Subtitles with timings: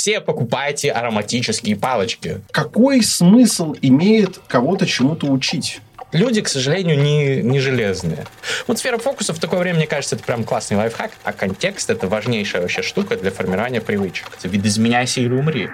[0.00, 2.40] все покупайте ароматические палочки.
[2.52, 5.82] Какой смысл имеет кого-то чему-то учить?
[6.12, 8.26] люди, к сожалению, не, не железные.
[8.66, 12.08] Вот сфера фокуса в такое время, мне кажется, это прям классный лайфхак, а контекст— это
[12.08, 14.26] важнейшая вообще штука для формирования привычек.
[14.36, 15.68] Это видоизменяйся или умри.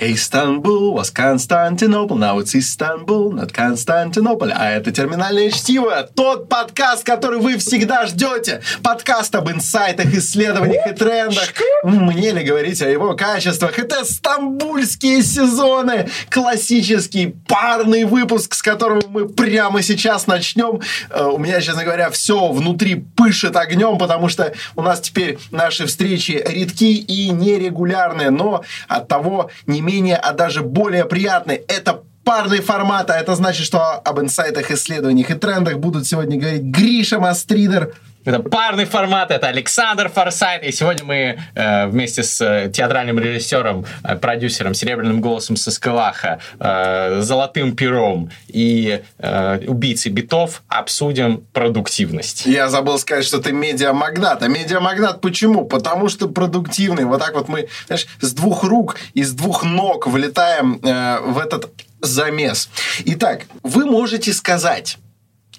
[0.00, 4.52] Istanbul was Constantinople, now it's Istanbul, not Constantinople.
[4.54, 8.62] А это «Терминальное чтиво», тот подкаст, который вы всегда ждете.
[8.84, 11.48] Подкаст об инсайтах, исследованиях и трендах.
[11.82, 13.76] Мне ли говорить о его качествах?
[13.78, 20.80] Это стамбульские сезоны, классический парный выпуск, с которого мы прямо сейчас начнем.
[21.10, 25.86] Э, у меня, честно говоря, все внутри пышет огнем, потому что у нас теперь наши
[25.86, 31.56] встречи редки и нерегулярные, но от того не менее, а даже более приятный.
[31.56, 36.62] Это парный формат, а это значит, что об инсайтах, исследованиях и трендах будут сегодня говорить
[36.62, 37.94] Гриша Мастридер,
[38.28, 40.62] это парный формат, это Александр Форсайт.
[40.62, 46.38] И сегодня мы э, вместе с э, театральным режиссером, э, продюсером, серебряным голосом со Скалаха,
[46.60, 52.44] э, золотым пером и э, убийцей битов обсудим продуктивность.
[52.46, 54.42] Я забыл сказать, что ты медиамагнат.
[54.42, 55.64] А медиамагнат почему?
[55.64, 57.04] Потому что продуктивный.
[57.04, 61.38] Вот так вот мы, знаешь, с двух рук и с двух ног вылетаем э, в
[61.38, 62.68] этот замес.
[63.04, 64.98] Итак, вы можете сказать,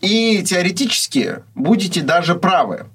[0.01, 2.87] и теоретически будете даже правы.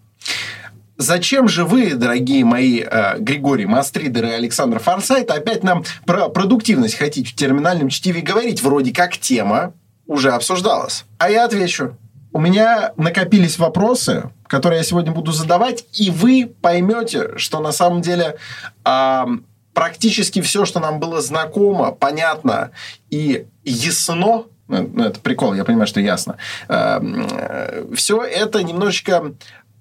[0.96, 6.94] Зачем же вы, дорогие мои э, Григорий Мастридер и Александр Форсайт, опять нам про продуктивность
[6.94, 8.62] хотите в терминальном чтиве говорить?
[8.62, 9.72] Вроде как тема
[10.06, 11.04] уже обсуждалась.
[11.18, 11.96] А я отвечу.
[12.32, 18.00] У меня накопились вопросы, которые я сегодня буду задавать, и вы поймете, что на самом
[18.00, 18.36] деле
[18.84, 19.24] э,
[19.72, 22.70] практически все, что нам было знакомо, понятно
[23.10, 26.36] и ясно, ну, ну, это прикол, я понимаю, что ясно.
[26.68, 29.34] Эм, э, Все это немножечко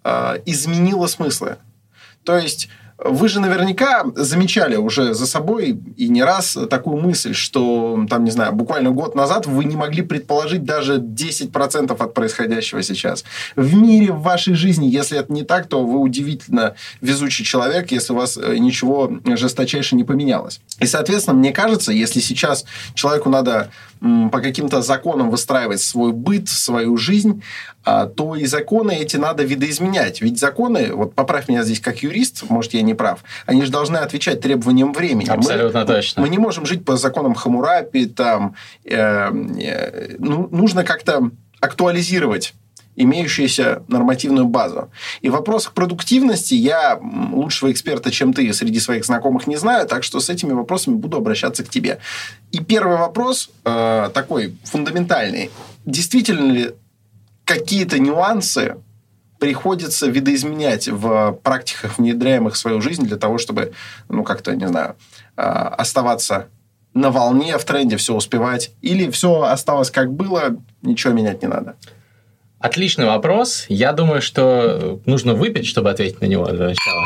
[0.03, 1.57] э, изменило смыслы.
[2.23, 8.05] То есть вы же наверняка замечали уже за собой и не раз такую мысль, что,
[8.09, 13.25] там, не знаю, буквально год назад вы не могли предположить даже 10% от происходящего сейчас.
[13.55, 18.13] В мире, в вашей жизни, если это не так, то вы удивительно везучий человек, если
[18.13, 20.61] у вас э, ничего жесточайше не поменялось.
[20.79, 23.69] И, соответственно, мне кажется, если сейчас человеку надо
[24.31, 27.41] по каким-то законам выстраивать свой быт, свою жизнь,
[27.85, 30.21] а, то и законы эти надо видоизменять.
[30.21, 33.97] Ведь законы, вот поправь меня здесь как юрист, может, я не прав, они же должны
[33.97, 35.29] отвечать требованиям времени.
[35.29, 36.21] Абсолютно мы, точно.
[36.21, 41.31] Мы не можем жить по законам Хамурапи, там, э, э, ну, нужно как-то
[41.61, 42.53] актуализировать
[42.95, 44.89] имеющуюся нормативную базу.
[45.21, 46.99] И в вопросах продуктивности я
[47.31, 51.17] лучшего эксперта, чем ты, среди своих знакомых не знаю, так что с этими вопросами буду
[51.17, 51.99] обращаться к тебе.
[52.51, 55.49] И первый вопрос э, такой фундаментальный.
[55.85, 56.71] Действительно ли
[57.45, 58.77] какие-то нюансы
[59.39, 63.73] приходится видоизменять в практиках, внедряемых в свою жизнь для того, чтобы,
[64.07, 64.95] ну, как-то, не знаю,
[65.35, 66.47] э, оставаться
[66.93, 68.71] на волне, в тренде, все успевать?
[68.81, 71.75] Или все осталось как было, ничего менять не надо?
[72.63, 73.65] Отличный вопрос.
[73.67, 77.03] Я думаю, что нужно выпить, чтобы ответить на него для начала.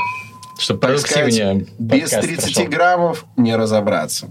[0.59, 2.65] Чтобы продуктивнее Без 30 прошел.
[2.71, 4.29] граммов не разобраться.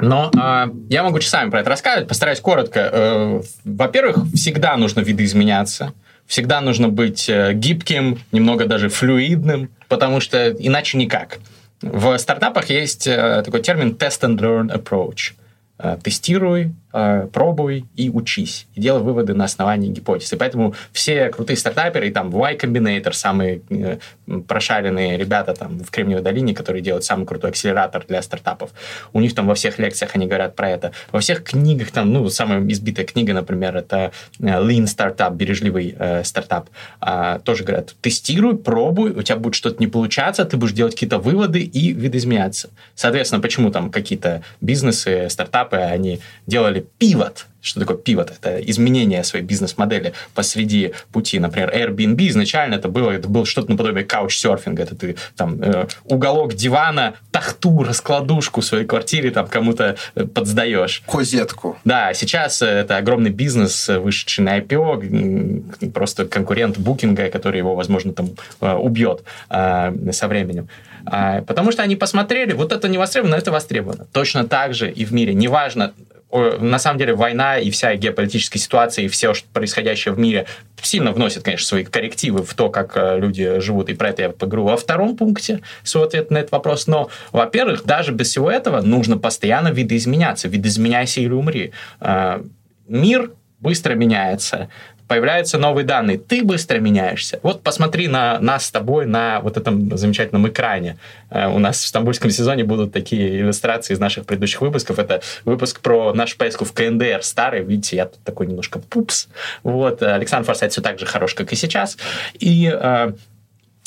[0.00, 2.90] Но э, я могу часами про это рассказывать, постараюсь коротко.
[2.92, 5.92] Э, во-первых, всегда нужно видоизменяться.
[6.26, 11.38] Всегда нужно быть э, гибким, немного даже флюидным, потому что иначе никак.
[11.82, 15.34] В стартапах есть э, такой термин test and learn approach.
[15.78, 16.87] Э, тестируй, Э,
[17.32, 18.66] пробуй и учись.
[18.74, 20.32] И делай выводы на основании гипотез.
[20.32, 23.98] И поэтому все крутые стартаперы, и там Y Combinator, самые э,
[24.46, 28.70] прошаренные ребята там в Кремниевой долине, которые делают самый крутой акселератор для стартапов,
[29.12, 30.92] у них там во всех лекциях они говорят про это.
[31.12, 36.24] Во всех книгах, там, ну, самая избитая книга, например, это э, Lean Startup, бережливый э,
[36.24, 36.68] стартап,
[37.00, 41.18] э, тоже говорят, тестируй, пробуй, у тебя будет что-то не получаться, ты будешь делать какие-то
[41.18, 42.70] выводы и видоизменяться.
[42.94, 47.46] Соответственно, почему там какие-то бизнесы, стартапы, они делали пивот.
[47.60, 48.30] Что такое пивот?
[48.30, 51.38] Это изменение своей бизнес-модели посреди пути.
[51.38, 54.84] Например, Airbnb изначально это было, это было что-то наподобие каучсерфинга.
[54.84, 61.02] Это ты там э, уголок дивана, тахту, раскладушку в своей квартире там кому-то э, подсдаешь.
[61.06, 61.76] Козетку.
[61.84, 68.30] Да, сейчас это огромный бизнес, вышедший на IPO, просто конкурент букинга, который его, возможно, там
[68.60, 70.68] э, убьет э, со временем.
[71.10, 74.06] А, потому что они посмотрели, вот это не востребовано, это востребовано.
[74.12, 75.34] Точно так же и в мире.
[75.34, 75.92] Неважно,
[76.30, 80.46] на самом деле война и вся геополитическая ситуация, и все, что происходящее в мире,
[80.82, 84.28] сильно вносит, конечно, свои коррективы в то, как э, люди живут, и про это я
[84.30, 86.86] поговорю во втором пункте, свой ответ на этот вопрос.
[86.86, 90.48] Но, во-первых, даже без всего этого нужно постоянно видоизменяться.
[90.48, 91.72] Видоизменяйся или умри.
[92.00, 92.42] Э,
[92.86, 94.68] мир быстро меняется,
[95.08, 97.40] появляются новые данные, ты быстро меняешься.
[97.42, 100.98] Вот посмотри на нас с тобой на вот этом замечательном экране.
[101.30, 104.98] Э, у нас в стамбульском сезоне будут такие иллюстрации из наших предыдущих выпусков.
[104.98, 107.64] Это выпуск про нашу поездку в КНДР старый.
[107.64, 109.28] Видите, я тут такой немножко пупс.
[109.62, 110.02] Вот.
[110.02, 111.96] Александр Форсайт все так же хорош, как и сейчас.
[112.38, 113.12] И э,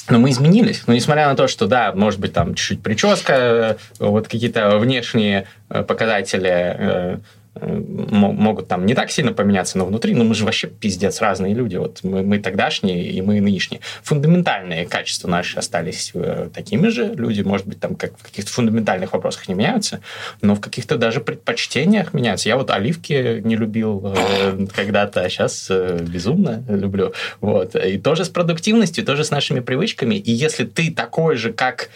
[0.10, 0.84] но мы изменились.
[0.88, 5.84] Но несмотря на то, что, да, может быть, там чуть-чуть прическа, вот какие-то внешние э,
[5.84, 7.22] показатели
[7.60, 11.76] могут там не так сильно поменяться, но внутри, ну мы же вообще пиздец разные люди.
[11.76, 13.82] Вот мы, мы тогдашние и мы нынешние.
[14.04, 17.14] Фундаментальные качества наши остались э, такими же.
[17.14, 20.00] Люди, может быть, там как в каких-то фундаментальных вопросах не меняются,
[20.42, 22.48] но в каких-то даже предпочтениях меняются.
[22.48, 27.14] Я вот оливки не любил э, когда-то, а сейчас э, безумно люблю.
[27.42, 27.76] Вот.
[27.76, 30.16] И тоже с продуктивностью, тоже с нашими привычками.
[30.16, 31.90] И если ты такой же, как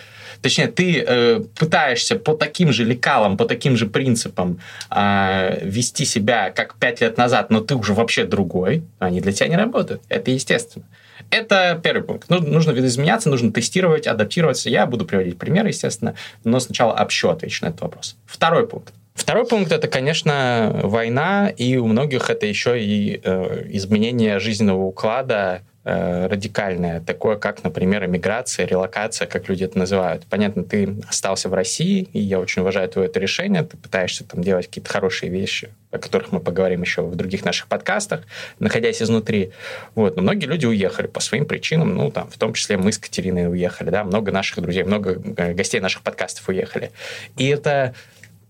[0.45, 4.59] точнее, ты э, пытаешься по таким же лекалам, по таким же принципам
[4.91, 9.47] э, вести себя, как пять лет назад, но ты уже вообще другой, они для тебя
[9.47, 10.03] не работают.
[10.07, 10.85] Это естественно.
[11.31, 12.29] Это первый пункт.
[12.29, 14.69] Ну, нужно видоизменяться, нужно тестировать, адаптироваться.
[14.69, 16.13] Я буду приводить примеры, естественно,
[16.43, 18.15] но сначала общо отвечу на этот вопрос.
[18.27, 18.93] Второй пункт.
[19.15, 25.63] Второй пункт это, конечно, война, и у многих это еще и э, изменение жизненного уклада,
[25.85, 30.25] радикальное, такое как, например, эмиграция, релокация, как люди это называют.
[30.27, 34.41] Понятно, ты остался в России, и я очень уважаю твое это решение, ты пытаешься там
[34.41, 38.21] делать какие-то хорошие вещи, о которых мы поговорим еще в других наших подкастах,
[38.57, 39.51] находясь изнутри.
[39.93, 40.15] Вот.
[40.15, 43.47] Но многие люди уехали по своим причинам, ну, там, в том числе мы с Катериной
[43.47, 46.91] уехали, да, много наших друзей, много э, гостей наших подкастов уехали.
[47.37, 47.93] И это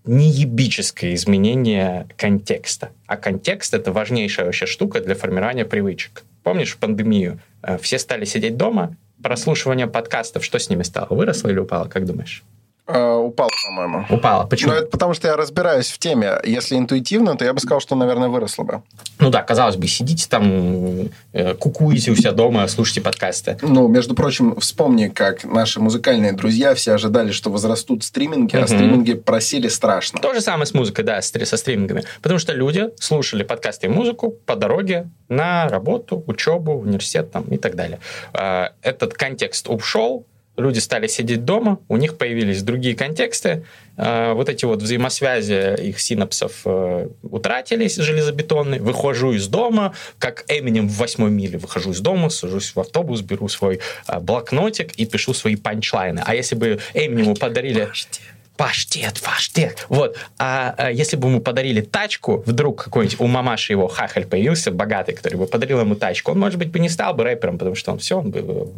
[0.06, 2.90] неебическое изменение контекста.
[3.06, 6.22] А контекст— это важнейшая вообще штука для формирования привычек.
[6.46, 7.40] Помнишь пандемию?
[7.60, 11.08] Э, все стали сидеть дома, прослушивание подкастов, что с ними стало?
[11.10, 12.44] Выросло или упало, как думаешь?
[12.86, 14.06] Uh, упала, по-моему.
[14.08, 14.46] Упала.
[14.46, 14.70] Почему?
[14.70, 16.34] Ну, это потому что я разбираюсь в теме.
[16.44, 18.82] Если интуитивно, то я бы сказал, что, наверное, выросло бы.
[19.18, 23.58] Ну да, казалось бы, сидите там, э, кукуете у себя дома, слушайте подкасты.
[23.60, 28.62] Ну, между прочим, вспомни, как наши музыкальные друзья все ожидали, что возрастут стриминги, uh-huh.
[28.62, 30.20] а стриминги просили страшно.
[30.20, 32.04] То же самое с музыкой, да, со стримингами.
[32.22, 37.56] Потому что люди слушали подкасты и музыку по дороге на работу, учебу, университет там, и
[37.56, 37.98] так далее.
[38.32, 40.24] А, этот контекст ушел,
[40.56, 43.64] люди стали сидеть дома, у них появились другие контексты,
[43.96, 50.88] э, вот эти вот взаимосвязи их синапсов э, утратились железобетонные, выхожу из дома, как Эминем
[50.88, 55.34] в восьмой миле, выхожу из дома, сажусь в автобус, беру свой э, блокнотик и пишу
[55.34, 56.22] свои панчлайны.
[56.24, 57.80] А если бы Эминему подарили...
[57.80, 58.20] Подожди
[58.56, 59.86] паштет, паштет.
[59.88, 60.16] Вот.
[60.38, 65.14] А, а если бы ему подарили тачку, вдруг какой-нибудь у мамаши его хахаль появился, богатый,
[65.14, 67.92] который бы подарил ему тачку, он, может быть, бы не стал бы рэпером, потому что
[67.92, 68.72] он все, он бы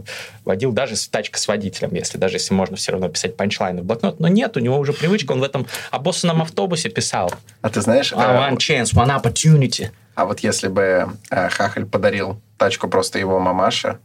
[0.45, 3.85] водил даже с тачка с водителем, если даже если можно все равно писать панчлайны в
[3.85, 4.21] блокнот.
[4.21, 7.33] Но нет, у него уже привычка, он в этом обоссанном автобусе писал.
[7.63, 8.13] А ты знаешь...
[8.13, 9.91] Uh, one chance, one opportunity.
[10.15, 13.99] А вот если бы э, Хахаль подарил тачку просто его мамаше,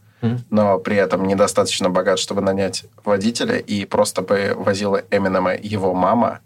[0.50, 6.40] но при этом недостаточно богат, чтобы нанять водителя, и просто бы возила Эминема его мама,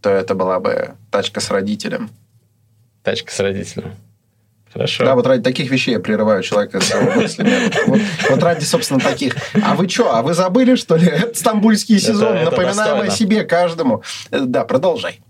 [0.00, 2.10] то это была бы тачка с родителем.
[3.02, 3.94] Тачка с родителем.
[4.72, 5.04] Хорошо.
[5.04, 7.72] Да, вот ради таких вещей я прерываю человека с его мыслями.
[7.86, 9.34] Вот, вот ради, собственно, таких.
[9.62, 11.06] А вы что, а вы забыли, что ли?
[11.12, 12.44] Это стамбульский сезон.
[12.44, 14.02] Напоминаем о себе каждому.
[14.30, 15.20] Э, да, продолжай.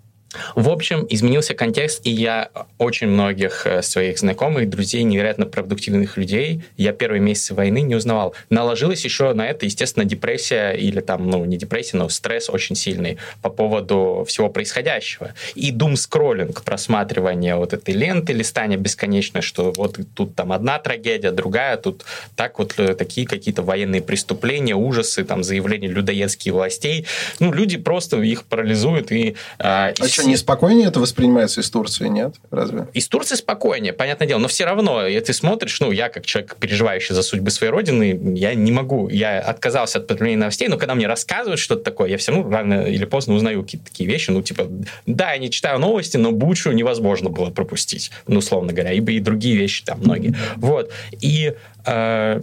[0.55, 6.63] В общем, изменился контекст, и я очень многих э, своих знакомых, друзей, невероятно продуктивных людей,
[6.77, 8.35] я первые месяцы войны не узнавал.
[8.51, 13.19] Наложилась еще на это, естественно, депрессия или там, ну, не депрессия, но стресс очень сильный
[13.43, 15.35] по поводу всего происходящего.
[15.55, 21.77] И дум-скроллинг, просматривание вот этой ленты, листание бесконечное, что вот тут там одна трагедия, другая,
[21.77, 27.07] тут так вот э, такие какие-то военные преступления, ужасы, там заявления людоедских властей.
[27.41, 29.37] Ну, люди просто их парализуют и...
[29.59, 32.35] А, а что, не спокойнее это воспринимается из Турции, нет?
[32.51, 32.89] Разве?
[32.93, 34.39] Из Турции спокойнее, понятное дело.
[34.39, 38.35] Но все равно, если ты смотришь, ну, я как человек, переживающий за судьбы своей родины,
[38.37, 42.19] я не могу, я отказался от потребления новостей, но когда мне рассказывают что-то такое, я
[42.19, 44.31] все равно рано или поздно узнаю какие-то такие вещи.
[44.31, 44.69] Ну, типа,
[45.07, 49.21] да, я не читаю новости, но Бучу невозможно было пропустить, ну, условно говоря, ибо и
[49.21, 50.35] другие вещи там многие.
[50.57, 50.91] Вот.
[51.21, 51.55] И
[51.87, 52.41] э,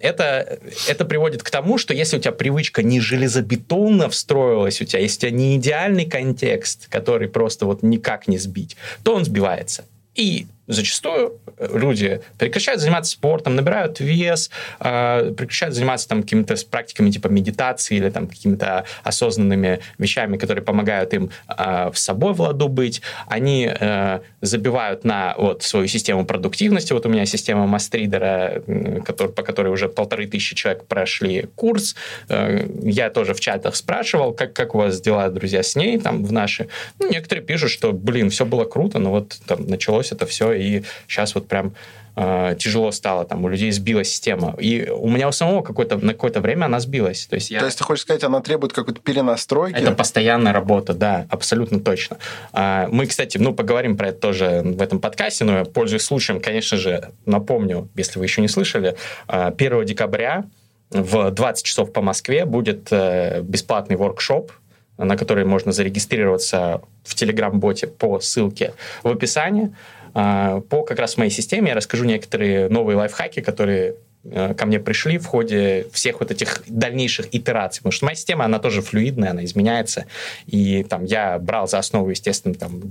[0.00, 5.00] это, это приводит к тому, что если у тебя привычка не железобетонно встроилась у тебя,
[5.00, 9.84] если у тебя не идеальный контекст, который просто вот никак не сбить, то он сбивается.
[10.14, 14.50] И зачастую люди прекращают заниматься спортом, набирают вес,
[14.80, 21.12] э, прекращают заниматься там какими-то практиками типа медитации или там какими-то осознанными вещами, которые помогают
[21.14, 23.02] им э, в собой в ладу быть.
[23.26, 26.92] Они э, забивают на вот свою систему продуктивности.
[26.92, 28.62] Вот у меня система Мастридера,
[29.04, 31.96] который, по которой уже полторы тысячи человек прошли курс.
[32.28, 36.24] Э, я тоже в чатах спрашивал, как, как у вас дела, друзья, с ней там
[36.24, 36.68] в наши.
[36.98, 40.84] Ну, некоторые пишут, что, блин, все было круто, но вот там началось это все, и
[41.06, 41.74] сейчас вот прям
[42.16, 44.54] э, тяжело стало, там у людей сбилась система.
[44.58, 47.26] И у меня у самого какое-то, на какое-то время она сбилась.
[47.26, 47.60] То есть, я...
[47.60, 49.76] То есть ты хочешь сказать, она требует какой-то перенастройки?
[49.76, 52.18] Это постоянная работа, да, абсолютно точно.
[52.52, 56.76] А, мы, кстати, ну, поговорим про это тоже в этом подкасте, но, пользуясь случаем, конечно
[56.76, 60.44] же, напомню, если вы еще не слышали, 1 а, декабря
[60.90, 64.50] в 20 часов по Москве будет э, бесплатный воркшоп,
[64.98, 69.74] на который можно зарегистрироваться в Telegram-боте по ссылке в описании.
[70.14, 74.80] А, по как раз моей системе я расскажу некоторые новые лайфхаки, которые э, ко мне
[74.80, 77.80] пришли в ходе всех вот этих дальнейших итераций.
[77.80, 80.06] Потому что моя система, она тоже флюидная, она изменяется.
[80.46, 82.82] И там я брал за основу, естественно, там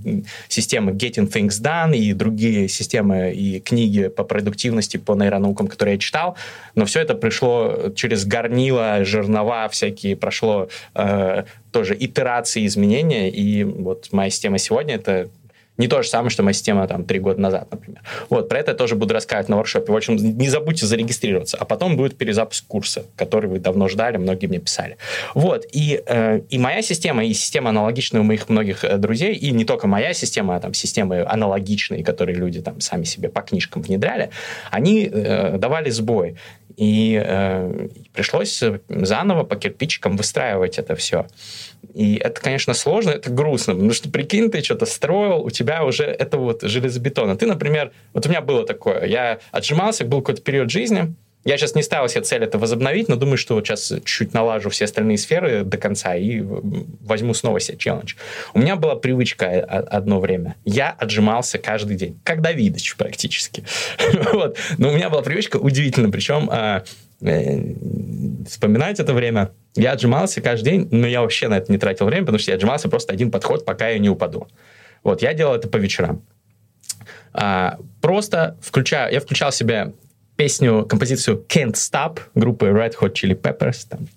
[0.47, 5.99] системы Getting Things Done и другие системы и книги по продуктивности, по нейронаукам, которые я
[5.99, 6.35] читал.
[6.75, 13.29] Но все это пришло через горнила, жернова всякие, прошло э, тоже итерации, изменения.
[13.29, 15.29] И вот моя система сегодня— это
[15.79, 18.01] не то же самое, что моя система там три года назад, например.
[18.29, 19.91] Вот, про это я тоже буду рассказывать на воркшопе.
[19.91, 21.57] В общем, не забудьте зарегистрироваться.
[21.57, 24.97] А потом будет перезапуск курса, который вы давно ждали, многие мне писали.
[25.33, 29.51] Вот, и, э, и моя система, и система аналогичная у моих многих э, друзей, и
[29.51, 33.81] не только моя система, а там системы аналогичные, которые люди там сами себе по книжкам
[33.81, 34.31] внедряли,
[34.71, 36.35] они э, давали сбой.
[36.75, 41.25] И э, пришлось заново по кирпичикам выстраивать это все.
[41.93, 46.03] И это, конечно, сложно, это грустно, потому что, прикинь, ты что-то строил, у тебя уже
[46.03, 47.29] это вот железобетон.
[47.31, 51.57] А ты, например, вот у меня было такое, я отжимался, был какой-то период жизни, я
[51.57, 54.85] сейчас не ставил себе цель это возобновить, но думаю, что вот сейчас чуть налажу все
[54.85, 58.15] остальные сферы до конца и возьму снова себе челлендж.
[58.53, 60.55] У меня была привычка одно время.
[60.65, 63.63] Я отжимался каждый день, как Давидыч практически.
[64.77, 66.83] Но у меня была привычка удивительно, причем а,
[67.21, 67.73] э,
[68.47, 69.51] вспоминать это время.
[69.75, 72.55] Я отжимался каждый день, но я вообще на это не тратил время, потому что я
[72.55, 74.47] отжимался просто один подход, пока я не упаду.
[75.03, 76.21] Вот, я делал это по вечерам.
[77.33, 79.93] А, просто включаю, я включал себе
[80.35, 83.85] песню, композицию Can't Stop группы Red Hot Chili Peppers.
[83.89, 84.07] Там,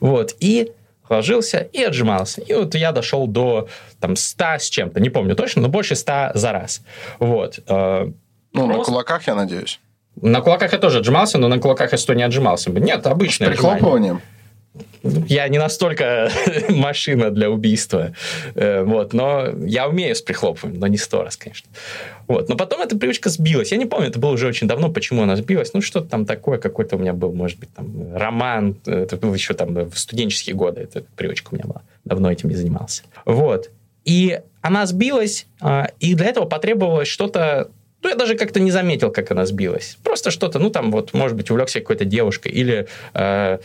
[0.00, 0.70] вот, и
[1.08, 2.40] ложился и отжимался.
[2.40, 3.68] И вот я дошел до
[4.00, 6.82] там 100 с чем-то, не помню точно, но больше 100 за раз.
[7.18, 7.58] Вот.
[7.66, 8.14] Ну,
[8.52, 8.78] Просто...
[8.78, 9.80] на кулаках, я надеюсь.
[10.20, 12.80] На кулаках я тоже отжимался, но на кулаках я 100 не отжимался бы.
[12.80, 14.20] Нет, обычное С прихлопыванием?
[15.02, 16.30] Я не настолько
[16.70, 18.14] машина для убийства.
[18.54, 21.68] Э, вот, но я умею с прихлопыванием, но не сто раз, конечно.
[22.26, 22.48] Вот.
[22.48, 23.70] Но потом эта привычка сбилась.
[23.70, 25.74] Я не помню, это было уже очень давно, почему она сбилась.
[25.74, 28.76] Ну, что-то там такое, какой-то у меня был, может быть, там, роман.
[28.86, 30.80] Это был еще там в студенческие годы.
[30.80, 31.82] Эта привычка у меня была.
[32.04, 33.02] Давно этим не занимался.
[33.26, 33.70] Вот.
[34.04, 37.70] И она сбилась, а, и для этого потребовалось что-то
[38.04, 39.96] ну, я даже как-то не заметил, как она сбилась.
[40.04, 43.58] Просто что-то, ну, там, вот, может быть, увлекся какой-то девушкой, или э,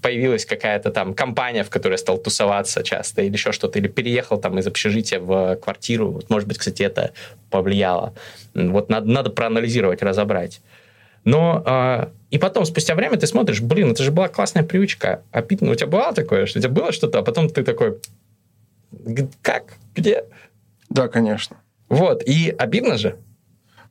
[0.00, 4.38] появилась какая-то там компания, в которой я стал тусоваться часто, или еще что-то, или переехал
[4.38, 6.12] там из общежития в квартиру.
[6.12, 7.12] Вот, может быть, кстати, это
[7.50, 8.14] повлияло.
[8.54, 10.62] Вот надо, надо проанализировать, разобрать.
[11.24, 15.22] Но э, и потом, спустя время, ты смотришь, блин, это же была классная привычка.
[15.30, 17.98] А у тебя бывало такое, что у тебя было что-то, а потом ты такой,
[19.42, 20.24] как, где?
[20.88, 21.58] Да, конечно.
[21.88, 23.16] Вот, и обидно же.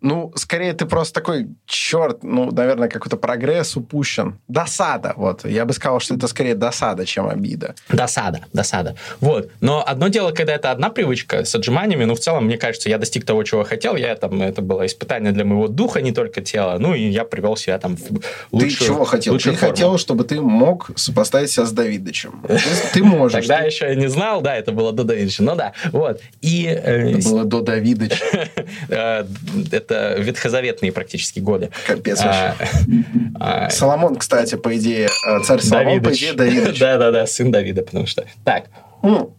[0.02, 4.40] Ну, скорее ты просто такой, черт, ну, наверное, какой-то прогресс упущен.
[4.48, 5.46] Досада, вот.
[5.46, 7.76] Я бы сказал, что это скорее досада, чем обида.
[7.90, 8.96] Досада, досада.
[9.20, 9.50] Вот.
[9.62, 12.98] Но одно дело, когда это одна привычка с отжиманиями, ну, в целом, мне кажется, я
[12.98, 13.96] достиг того, чего хотел.
[13.96, 16.78] Я там, это было испытание для моего духа, не только тела.
[16.80, 18.22] Ну, и я привел себя там в
[18.52, 19.38] лучшую Ты чего хотел?
[19.38, 19.58] Ты форму.
[19.58, 22.44] хотел, чтобы ты мог сопоставить себя с Давидычем.
[22.94, 23.40] Ты можешь.
[23.40, 25.44] Тогда еще я не знал, да, это было до Давидыча.
[25.44, 26.22] Ну, да, вот.
[26.42, 26.66] И...
[26.66, 28.50] Э, это было до Давидыча.
[29.86, 31.70] Это ветхозаветные практически годы.
[31.86, 32.56] Капец а,
[33.40, 36.80] а, Соломон, кстати, по идее, э, царь Соломон, по идее, Давидыч.
[36.80, 38.26] Да-да-да, сын Давида, потому что...
[38.44, 38.66] Так.
[39.04, 39.34] Ну,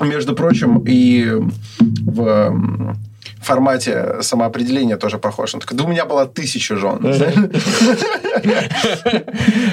[0.00, 1.40] между прочим, и
[1.78, 2.96] в
[3.44, 5.54] формате самоопределения тоже похож.
[5.54, 6.98] Он такой, да у меня было тысяча жен.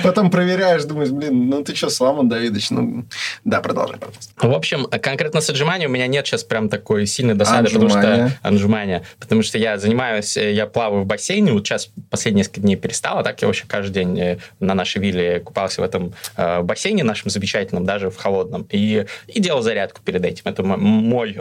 [0.03, 2.71] Потом проверяешь, думаешь, блин, ну ты что, Соломон Давидович?
[2.71, 3.05] Ну,
[3.43, 4.33] да, продолжай, пожалуйста.
[4.37, 8.31] В общем, конкретно с отжиманием у меня нет сейчас прям такой сильной досады, потому что...
[8.41, 9.03] Отжимания.
[9.19, 13.19] Потому что я занимаюсь, э, я плаваю в бассейне, вот сейчас последние несколько дней перестал,
[13.19, 17.03] а так я вообще каждый день э, на нашей вилле купался в этом э, бассейне
[17.03, 20.43] нашем замечательном, даже в холодном, и, и делал зарядку перед этим.
[20.45, 21.37] Это мой,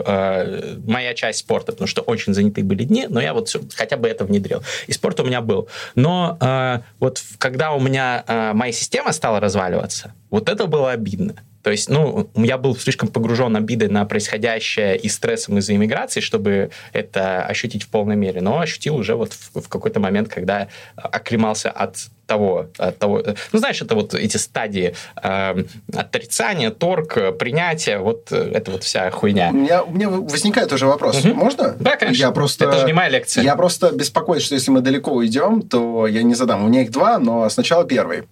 [0.85, 4.07] моя часть спорта, потому что очень занятые были дни, но я вот все, хотя бы
[4.07, 4.63] это внедрил.
[4.87, 5.67] И спорт у меня был.
[5.95, 11.35] Но вот когда у меня моя система стала разваливаться, вот это было обидно.
[11.65, 16.69] То есть, ну, я был слишком погружен обидой на происходящее и стрессом из-за иммиграции, чтобы
[16.93, 18.39] это ощутить в полной мере.
[18.39, 21.95] Но ощутил уже вот в, в какой-то момент, когда оклемался от
[22.27, 24.93] того, от того, ну знаешь, это вот эти стадии
[25.23, 29.49] э, отрицания, торг, принятия, вот это вот вся хуйня.
[29.51, 31.25] У меня, у меня возникает уже вопрос.
[31.25, 31.33] Угу.
[31.33, 31.75] Можно?
[31.79, 32.21] Да, конечно.
[32.21, 33.43] Я просто, это же не моя лекция.
[33.43, 36.63] Я просто беспокоюсь, что если мы далеко уйдем, то я не задам.
[36.63, 38.25] У меня их два, но сначала первый.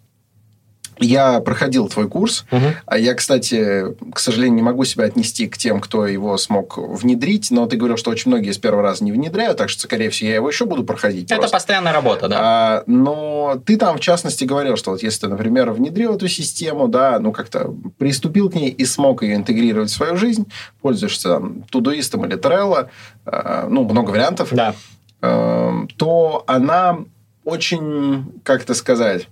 [1.00, 2.46] Я проходил твой курс.
[2.52, 2.98] Угу.
[2.98, 7.66] Я, кстати, к сожалению, не могу себя отнести к тем, кто его смог внедрить, но
[7.66, 10.36] ты говорил, что очень многие с первого раза не внедряют, так что, скорее всего, я
[10.36, 11.32] его еще буду проходить.
[11.32, 11.58] Это просто.
[11.58, 12.38] постоянная работа, да.
[12.40, 16.88] А, но ты там, в частности, говорил, что вот если ты, например, внедрил эту систему,
[16.88, 20.46] да, ну, как-то приступил к ней и смог ее интегрировать в свою жизнь,
[20.82, 22.90] пользуешься там, тудуистом или Trello,
[23.26, 24.76] а, ну, много вариантов, да.
[25.22, 27.00] а, то она
[27.44, 29.28] очень, как это сказать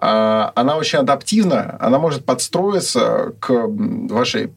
[0.00, 4.52] она очень адаптивна, она может подстроиться к вашей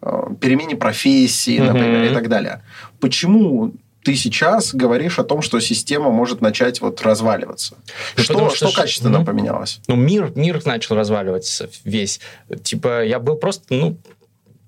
[0.00, 2.10] а, перемене профессии, например, mm-hmm.
[2.10, 2.62] и так далее.
[3.00, 3.72] Почему
[4.04, 7.76] ты сейчас говоришь о том, что система может начать вот разваливаться.
[8.16, 9.80] Ну, что, что, что качественно ну, поменялось?
[9.88, 12.20] Ну, мир, мир начал разваливаться весь.
[12.62, 13.96] Типа, я был просто, ну,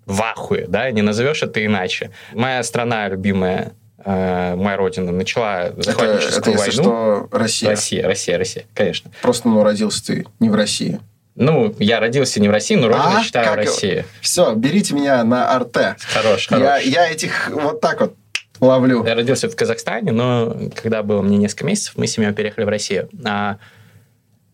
[0.06, 2.12] в ахуе, да, не назовешь это иначе.
[2.32, 3.74] Моя страна любимая
[4.06, 6.72] моя родина начала захватническую это, это, войну.
[6.72, 7.70] что Россия.
[7.70, 9.10] Россия, Россия, Россия, конечно.
[9.20, 11.00] Просто, ну, родился ты не в России.
[11.36, 13.22] Ну, я родился не в России, но родину а?
[13.22, 13.56] считаю как?
[13.56, 14.04] России.
[14.22, 15.96] Все, берите меня на Арте.
[16.14, 16.62] Хорош, хорош.
[16.62, 18.14] Я, я этих вот так вот
[18.58, 19.04] ловлю.
[19.04, 22.68] Я родился в Казахстане, но когда было мне несколько месяцев, мы с семьей переехали в
[22.68, 23.10] Россию.
[23.24, 23.58] А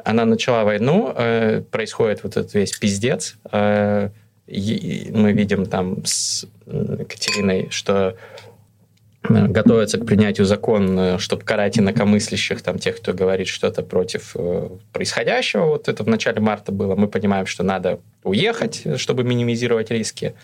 [0.05, 3.37] она начала войну, э, происходит вот этот весь пиздец.
[3.53, 4.09] Э,
[4.49, 8.32] мы видим там с Катериной, что Э,
[9.29, 15.67] готовятся к принятию закона, чтобы карать инакомыслящих, там, тех, кто говорит что-то против э, происходящего.
[15.67, 16.97] Вот это в начале марта было.
[16.97, 20.35] Мы понимаем, что надо уехать, чтобы минимизировать риски.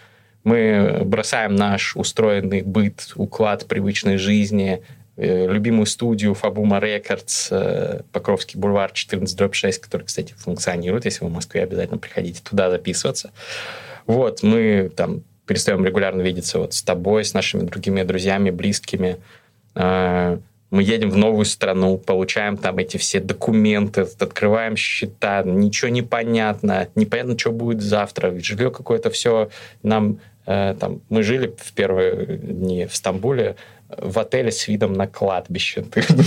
[0.45, 4.83] Мы бросаем наш устроенный быт, уклад привычной жизни,
[5.17, 7.51] э, любимую студию Фабума Рекордс,
[8.13, 11.05] Покровский бульвар 14 дробь 6, который, кстати, функционирует.
[11.05, 13.33] Если вы в Москве, обязательно приходите туда записываться.
[14.07, 19.17] Вот, мы там перестаем регулярно видеться вот с тобой, с нашими другими друзьями, близкими.
[19.75, 20.39] А,
[20.71, 26.89] мы едем в новую страну, получаем там эти все документы, открываем счета, ничего не понятно,
[26.95, 28.39] непонятно, что будет завтра.
[28.39, 29.49] Жилье какое-то все
[29.83, 30.21] нам...
[30.47, 33.57] Э, там, мы жили в первые дни в Стамбуле,
[33.89, 35.85] в отеле с видом на кладбище.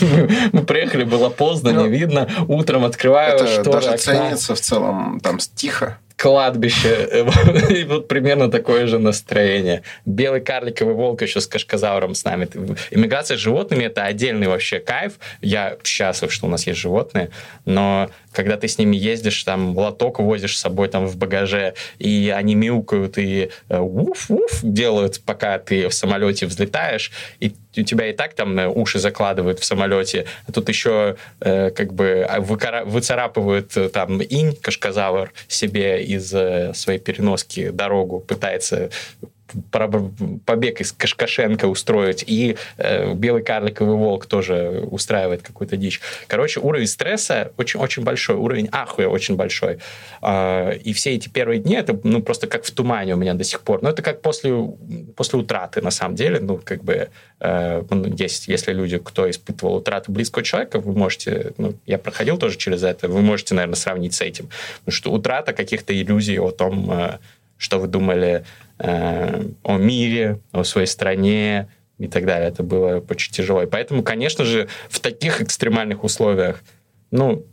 [0.52, 2.28] Мы приехали, было поздно, не ну, видно.
[2.48, 7.26] Утром открываю Это даже ценится в целом, там тихо кладбище.
[7.70, 9.82] И вот примерно такое же настроение.
[10.06, 12.48] Белый карликовый волк еще с кашказауром с нами.
[12.92, 15.14] Иммиграция с животными— это отдельный вообще кайф.
[15.42, 17.32] Я счастлив, что у нас есть животные,
[17.66, 22.34] но когда ты с ними ездишь, там, лоток возишь с собой там в багаже, и
[22.36, 28.14] они мяукают и уф-уф э, делают, пока ты в самолете взлетаешь, и у тебя и
[28.14, 33.76] так там э, уши закладывают в самолете, а тут еще э, как бы а, выцарапывают
[33.78, 38.90] э, там инь, кашказавр себе из э, своей переноски дорогу, пытается
[40.46, 46.02] побег из Кашкашенко устроить, и э, белый карликовый волк тоже устраивает какую-то дичь.
[46.28, 49.80] Короче, уровень стресса очень, очень большой, уровень ахуя очень большой.
[50.22, 53.44] Э, и все эти первые дни, это ну, просто как в тумане у меня до
[53.44, 53.82] сих пор.
[53.82, 54.54] Но это как после,
[55.16, 56.40] после утраты, на самом деле.
[56.40, 57.10] Ну, как бы,
[57.40, 62.38] э, ну, есть, если люди, кто испытывал утрату близкого человека, вы можете, ну, я проходил
[62.38, 64.50] тоже через это, вы можете, наверное, сравнить с этим.
[64.80, 67.20] Потому что утрата каких-то иллюзий о том, э,
[67.62, 68.44] что вы думали
[68.80, 71.70] э, о мире, о своей стране
[72.00, 72.50] и так далее.
[72.50, 73.62] Это было очень тяжело.
[73.62, 76.64] И поэтому, конечно же, в таких экстремальных условиях,
[77.12, 77.46] ну,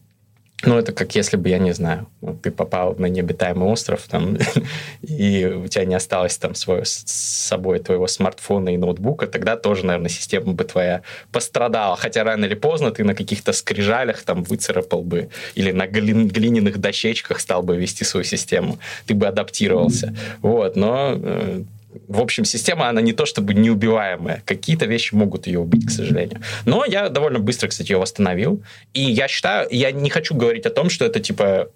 [0.64, 2.08] ну, это как если бы, я не знаю,
[2.42, 4.36] ты попал на необитаемый остров, там,
[5.02, 9.86] и у тебя не осталось там свой, с собой твоего смартфона и ноутбука, тогда тоже,
[9.86, 11.96] наверное, система бы твоя пострадала.
[11.96, 16.78] Хотя рано или поздно ты на каких-то скрижалях там выцарапал бы или на глин, глиняных
[16.78, 18.78] дощечках стал бы вести свою систему.
[19.06, 20.16] Ты бы адаптировался.
[20.42, 21.62] Вот, но э,
[22.06, 24.42] в общем, система, она не то чтобы неубиваемая.
[24.44, 26.40] Какие-то вещи могут ее убить, к сожалению.
[26.64, 28.62] Но я довольно быстро, кстати, ее восстановил.
[28.92, 31.68] И я считаю, я не хочу говорить о том, что это типа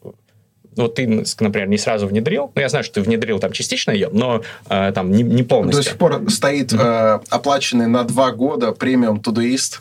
[0.77, 4.09] вот ты, например, не сразу внедрил, ну, я знаю, что ты внедрил там частично ее,
[4.11, 5.83] но э, там не, не полностью.
[5.83, 9.81] До сих пор стоит э, оплаченный на два года премиум Todoist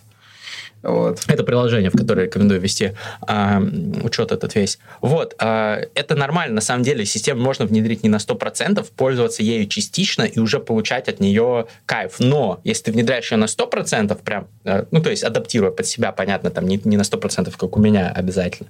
[0.83, 1.23] вот.
[1.27, 3.61] Это приложение, в которое рекомендую ввести а,
[4.03, 4.79] учет этот весь.
[5.01, 5.35] Вот.
[5.39, 6.55] А, это нормально.
[6.55, 11.07] На самом деле систему можно внедрить не на 100%, пользоваться ею частично и уже получать
[11.07, 12.15] от нее кайф.
[12.19, 16.11] Но если ты внедряешь ее на 100%, прям, э, ну, то есть адаптируя под себя,
[16.11, 18.69] понятно, там не, не на 100%, как у меня обязательно,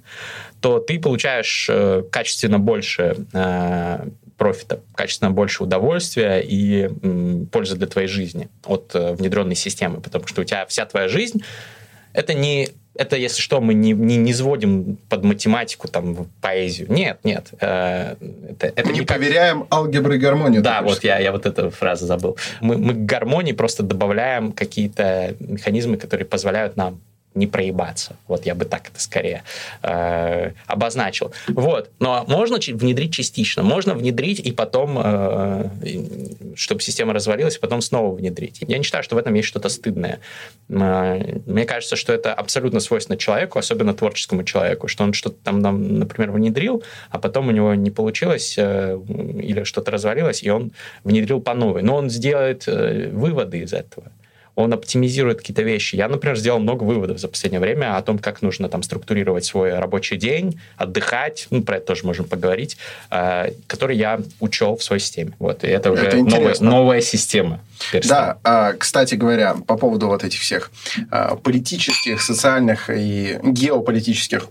[0.60, 7.86] то ты получаешь э, качественно больше э, профита, качественно больше удовольствия и м, пользы для
[7.86, 11.42] твоей жизни от э, внедренной системы, потому что у тебя вся твоя жизнь
[12.12, 16.92] это не это, если что, мы не, не, не сводим под математику, там, поэзию.
[16.92, 17.48] Нет, нет.
[17.60, 18.16] Э,
[18.50, 19.16] это, это мы не как...
[19.16, 20.62] проверяем алгебры и гармонию.
[20.62, 22.36] Да, вот я, я вот эту фразу забыл.
[22.60, 27.00] Мы, мы к гармонии просто добавляем какие-то механизмы, которые позволяют нам
[27.34, 28.16] не проебаться.
[28.28, 29.42] Вот я бы так это скорее
[29.82, 31.32] э, обозначил.
[31.48, 31.90] Вот.
[31.98, 33.62] Но можно внедрить частично.
[33.62, 35.68] Можно внедрить и потом, э,
[36.54, 38.62] чтобы система развалилась, и потом снова внедрить.
[38.66, 40.20] Я не считаю, что в этом есть что-то стыдное.
[40.68, 45.60] Э, мне кажется, что это абсолютно свойственно человеку, особенно творческому человеку, что он что-то там,
[45.60, 48.98] например, внедрил, а потом у него не получилось э,
[49.42, 50.72] или что-то развалилось, и он
[51.04, 51.82] внедрил по новой.
[51.82, 54.12] Но он сделает э, выводы из этого
[54.54, 55.96] он оптимизирует какие-то вещи.
[55.96, 59.78] Я, например, сделал много выводов за последнее время о том, как нужно там структурировать свой
[59.78, 62.76] рабочий день, отдыхать, ну, про это тоже можем поговорить,
[63.10, 65.32] э, который я учел в своей системе.
[65.38, 67.60] Вот, и это уже это новая, новая система.
[68.08, 70.70] Да, э, кстати говоря, по поводу вот этих всех
[71.10, 74.48] э, политических, социальных и геополитических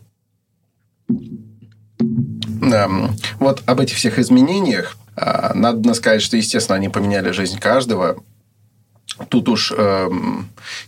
[3.40, 8.24] вот об этих всех изменениях э, надо сказать, что, естественно, они поменяли жизнь каждого.
[9.30, 10.10] Тут уж э,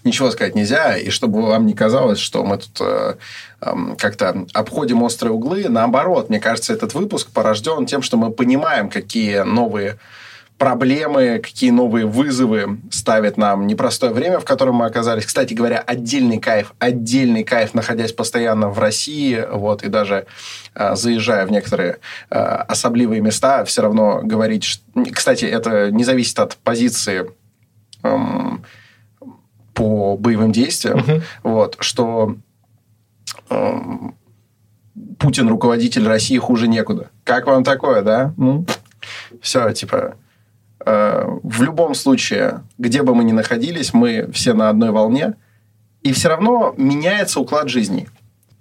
[0.04, 3.16] ничего сказать нельзя, и чтобы вам не казалось, что мы тут э,
[3.62, 8.90] э, как-то обходим острые углы, наоборот, мне кажется, этот выпуск порожден тем, что мы понимаем,
[8.90, 9.98] какие новые
[10.58, 15.26] проблемы, какие новые вызовы ставит нам непростое время, в котором мы оказались.
[15.26, 20.26] Кстати говоря, отдельный кайф, отдельный кайф, находясь постоянно в России, вот, и даже
[20.76, 21.98] э, заезжая в некоторые
[22.30, 24.64] э, особливые места, все равно говорить...
[24.64, 24.84] Что...
[25.12, 27.32] Кстати, это не зависит от позиции
[28.04, 28.64] эм,
[29.74, 31.22] по боевым действиям, угу.
[31.44, 32.36] вот, что
[33.50, 34.16] эм,
[35.18, 37.10] Путин руководитель России хуже некуда.
[37.24, 38.34] Как вам такое, да?
[38.38, 38.66] Ну,
[39.42, 40.16] все, типа,
[40.86, 45.36] э, в любом случае, где бы мы ни находились, мы все на одной волне,
[46.02, 48.08] и все равно меняется уклад жизни.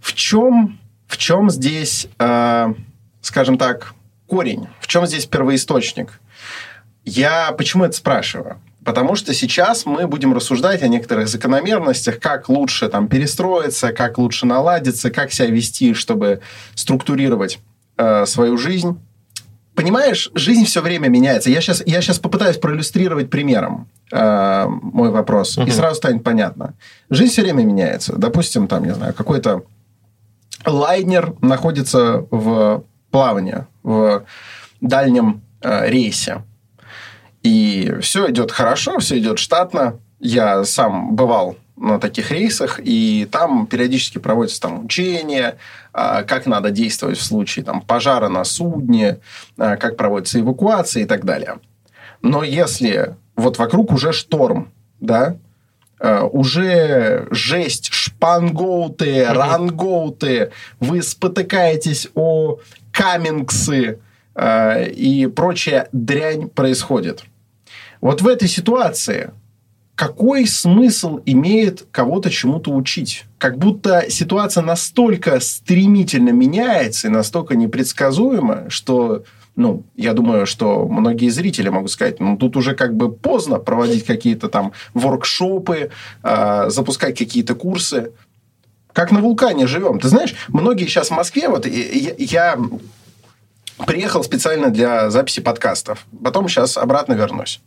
[0.00, 2.74] В чем, в чем здесь, э,
[3.20, 3.94] скажем так,
[4.26, 4.68] корень?
[4.80, 6.20] В чем здесь первоисточник?
[7.04, 8.58] Я почему это спрашиваю?
[8.84, 14.44] Потому что сейчас мы будем рассуждать о некоторых закономерностях, как лучше там перестроиться, как лучше
[14.46, 16.40] наладиться, как себя вести, чтобы
[16.74, 17.60] структурировать
[17.96, 18.98] э, свою жизнь.
[19.74, 21.48] Понимаешь, жизнь все время меняется.
[21.48, 25.66] Я сейчас, я сейчас попытаюсь проиллюстрировать примером э, мой вопрос, uh-huh.
[25.66, 26.74] и сразу станет понятно.
[27.08, 28.14] Жизнь все время меняется.
[28.16, 29.62] Допустим, там, не знаю, какой-то
[30.66, 34.24] лайнер находится в плавании, в
[34.80, 36.42] дальнем э, рейсе
[37.42, 39.98] и все идет хорошо, все идет штатно.
[40.20, 45.56] Я сам бывал на таких рейсах, и там периодически проводятся там учения,
[45.92, 49.18] а, как надо действовать в случае там, пожара на судне,
[49.58, 51.58] а, как проводится эвакуация и так далее.
[52.20, 55.36] Но если вот вокруг уже шторм, да,
[55.98, 62.60] а, уже жесть, шпангоуты, рангоуты, вы спотыкаетесь о
[62.92, 63.98] камингсы
[64.34, 67.24] и прочая дрянь происходит–
[68.02, 69.30] вот в этой ситуации
[69.94, 73.24] какой смысл имеет кого-то чему-то учить?
[73.38, 79.22] Как будто ситуация настолько стремительно меняется и настолько непредсказуема, что
[79.54, 84.04] ну, я думаю, что многие зрители могут сказать, ну, тут уже как бы поздно проводить
[84.04, 85.90] какие-то там воркшопы,
[86.22, 88.12] э, запускать какие-то курсы.
[88.94, 90.00] Как на вулкане живем.
[90.00, 92.58] Ты знаешь, многие сейчас в Москве, вот я, я
[93.86, 97.60] приехал специально для записи подкастов, потом сейчас обратно вернусь.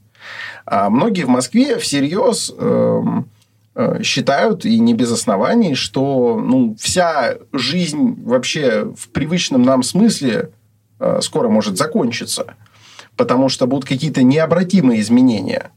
[0.66, 3.30] А многие в Москве всерьез эм,
[3.76, 10.50] э, считают, и не без оснований, что ну, вся жизнь вообще в привычном нам смысле
[11.00, 12.56] э, скоро может закончиться,
[13.16, 15.72] потому что будут какие-то необратимые изменения.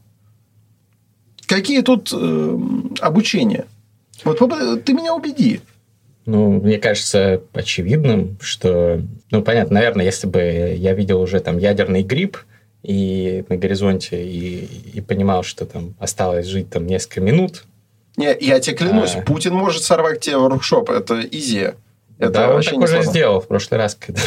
[1.47, 2.59] Какие тут э,
[3.01, 3.67] обучения?
[4.25, 4.39] Вот
[4.85, 5.61] ты меня убеди.
[6.29, 10.41] Ну, мне кажется очевидным, что, ну, понятно, наверное, если бы
[10.77, 12.37] я видел уже там ядерный гриб,
[12.83, 14.65] и на горизонте, и,
[14.95, 17.65] и понимал, что там осталось жить там несколько минут.
[18.17, 19.23] Не, я тебе клянусь, а...
[19.23, 21.71] Путин может сорвать тебе воркшоп, это изи.
[22.19, 24.21] Это да, он так уже сделал в прошлый раз, когда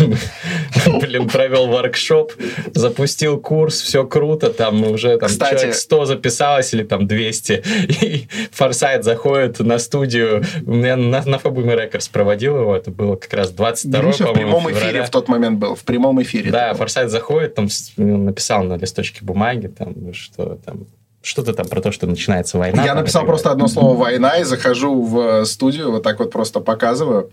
[0.99, 2.31] блин, провел воркшоп,
[2.73, 7.63] запустил курс, все круто, там уже там Кстати, человек 100 записалось или там 200,
[8.01, 13.17] и Форсайт заходит на студию, у меня на, на Фабуме Рекордс проводил его, это было
[13.17, 14.87] как раз 22 Гриша в прямом февраля.
[14.87, 16.49] эфире в тот момент был, в прямом эфире.
[16.49, 20.87] Да, Форсайт заходит, там написал на листочке бумаги, там, что там
[21.21, 22.83] что-то там про то, что начинается война.
[22.83, 27.31] Я написал просто одно слово «война» и захожу в студию, вот так вот просто показываю.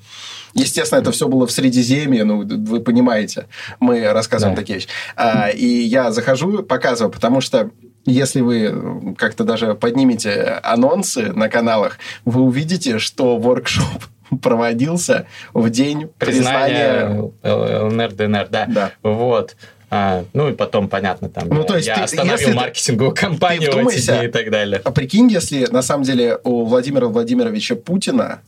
[0.54, 3.46] Естественно, это все было в Средиземье, ну, вы понимаете,
[3.80, 4.62] мы рассказываем да.
[4.62, 4.88] такие вещи.
[5.16, 7.70] А, и я захожу, показываю, потому что
[8.04, 14.04] если вы как-то даже поднимете анонсы на каналах, вы увидите, что воркшоп
[14.42, 17.30] проводился в день признания...
[17.42, 18.66] ЛНР, ДНР, да.
[18.66, 18.92] да.
[19.02, 19.56] Вот.
[19.90, 23.72] А, ну и потом, понятно, там ну, я, то есть я ты, остановил маркетинговую кампанию
[23.72, 24.80] в эти дни и так далее.
[24.84, 28.40] А прикинь, если на самом деле у Владимира Владимировича Путина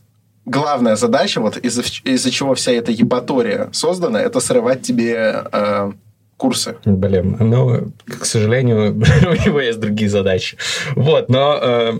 [0.45, 5.91] главная задача, вот из-за из чего вся эта епатория создана, это срывать тебе э,
[6.37, 6.75] курсы.
[6.85, 10.57] Блин, ну, к сожалению, у него есть другие задачи.
[10.95, 11.93] Вот, но э,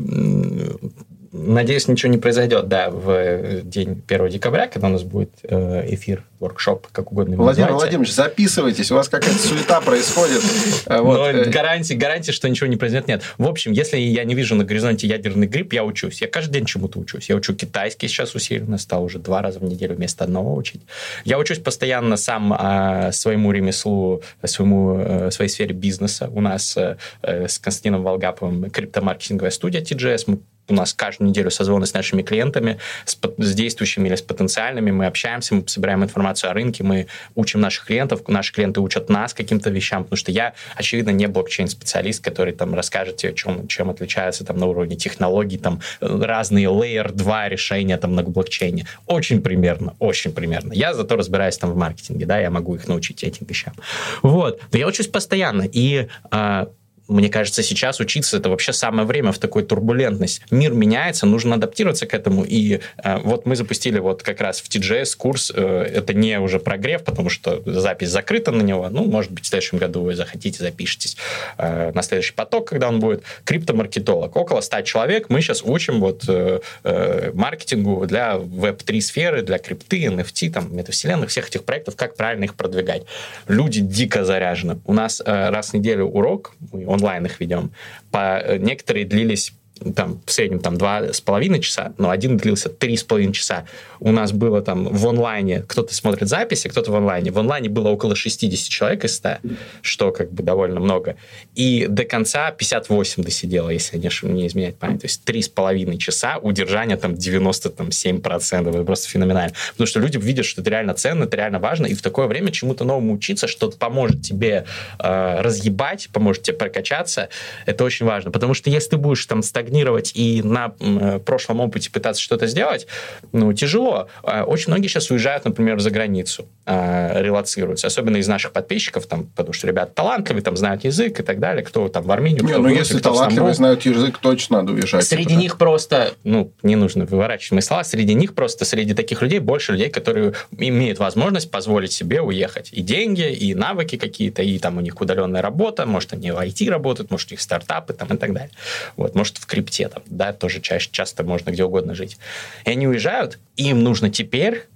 [1.31, 6.23] надеюсь, ничего не произойдет, да, в день 1 декабря, когда у нас будет э, эфир
[6.39, 7.73] воркшоп, как угодно Владимир называйте.
[7.73, 10.41] Владимирович, записывайтесь, у вас какая-то суета происходит.
[10.87, 11.17] Э, вот.
[11.17, 13.23] Но э, гарантии, гарантии, что ничего не произойдет, нет.
[13.37, 16.21] В общем, если я не вижу на горизонте ядерный грипп, я учусь.
[16.21, 17.29] Я каждый день чему-то учусь.
[17.29, 20.81] Я учу китайский сейчас усиленно, стал уже два раза в неделю вместо одного учить.
[21.23, 26.29] Я учусь постоянно сам а, своему ремеслу, своему, своей сфере бизнеса.
[26.33, 26.77] У нас
[27.21, 30.23] с Константином Волгаповым криптомаркетинговая студия TGS.
[30.27, 30.39] Мы
[30.71, 34.91] у нас каждую неделю созвоны с нашими клиентами, с, с действующими или с потенциальными.
[34.91, 39.33] Мы общаемся, мы собираем информацию о рынке, мы учим наших клиентов, наши клиенты учат нас
[39.33, 44.43] каким-то вещам, потому что я, очевидно, не блокчейн-специалист, который там расскажет тебе, чем, чем отличается
[44.43, 48.85] там на уровне технологий, там разные Layer 2 решения там на блокчейне.
[49.05, 50.73] Очень примерно, очень примерно.
[50.73, 53.73] Я зато разбираюсь там в маркетинге, да, я могу их научить этим вещам.
[54.21, 54.61] Вот.
[54.71, 56.69] Но я учусь постоянно, и а,
[57.11, 60.41] мне кажется, сейчас учиться это вообще самое время в такой турбулентность.
[60.49, 62.43] Мир меняется, нужно адаптироваться к этому.
[62.43, 65.51] И э, вот мы запустили вот как раз в TGS курс.
[65.53, 68.89] Э, это не уже прогрев, потому что запись закрыта на него.
[68.89, 71.17] Ну, может быть, в следующем году вы захотите, запишитесь
[71.57, 73.23] э, на следующий поток, когда он будет.
[73.43, 74.35] Криптомаркетолог.
[74.35, 75.29] Около 100 человек.
[75.29, 81.29] Мы сейчас учим вот э, э, маркетингу для веб-3 сферы, для крипты, NFT, там, метавселенных,
[81.29, 83.03] всех этих проектов, как правильно их продвигать.
[83.47, 84.79] Люди дико заряжены.
[84.85, 87.71] У нас э, раз в неделю урок, он онлайн их ведем.
[88.11, 89.53] По, э, некоторые длились
[89.95, 93.65] там, в среднем там два с половиной часа, но один длился три с половиной часа.
[93.99, 97.31] У нас было там в онлайне, кто-то смотрит записи, кто-то в онлайне.
[97.31, 99.37] В онлайне было около 60 человек из 100,
[99.81, 101.15] что как бы довольно много.
[101.55, 105.01] И до конца 58 досидело, если не, не изменять память.
[105.01, 108.69] То есть три с половиной часа удержания там 97%.
[108.69, 109.53] Это просто феноменально.
[109.71, 112.51] Потому что люди видят, что это реально ценно, это реально важно, и в такое время
[112.51, 114.65] чему-то новому учиться, что поможет тебе
[114.99, 117.29] э, разъебать, поможет тебе прокачаться,
[117.65, 118.31] это очень важно.
[118.31, 122.47] Потому что если ты будешь там стагнировать стагнировать и на э, прошлом опыте пытаться что-то
[122.47, 122.87] сделать,
[123.31, 124.07] ну, тяжело.
[124.23, 129.27] А очень многие сейчас уезжают, например, за границу, э, релацируются, особенно из наших подписчиков, там,
[129.35, 132.57] потому что ребята талантливые, там, знают язык и так далее, кто там в Армению, не,
[132.57, 135.05] ну, если талантливые знают язык, точно надо уезжать.
[135.05, 135.35] Среди туда.
[135.35, 139.71] них просто, ну, не нужно выворачивать мои слова, среди них просто, среди таких людей больше
[139.71, 142.69] людей, которые имеют возможность позволить себе уехать.
[142.73, 146.69] И деньги, и навыки какие-то, и там у них удаленная работа, может, они в IT
[146.69, 148.51] работают, может, у них стартапы там и так далее.
[148.97, 152.17] Вот, может, в крипте, там, да, тоже чаще, часто можно где угодно жить.
[152.65, 154.67] И они уезжают, и им нужно теперь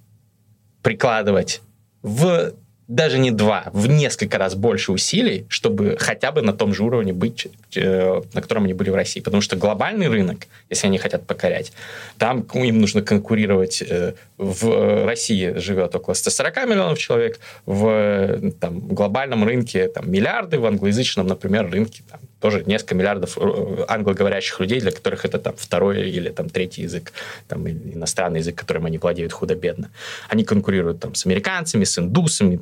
[0.82, 1.62] прикладывать
[2.02, 2.54] в
[2.88, 7.14] даже не два, в несколько раз больше усилий, чтобы хотя бы на том же уровне
[7.14, 9.22] быть, э, на котором они были в России.
[9.22, 11.72] Потому что глобальный рынок, если они хотят покорять,
[12.20, 13.82] там им нужно конкурировать.
[13.82, 20.66] Э, в России живет около 140 миллионов человек, в там, глобальном рынке там, миллиарды, в
[20.66, 26.12] англоязычном, например, рынке там, тоже несколько миллиардов э, англоговорящих людей, для которых это там второй
[26.12, 27.12] или там третий язык,
[27.48, 29.90] там иностранный язык, которым они владеют худо-бедно.
[30.30, 32.60] Они конкурируют там с американцами, с индусами,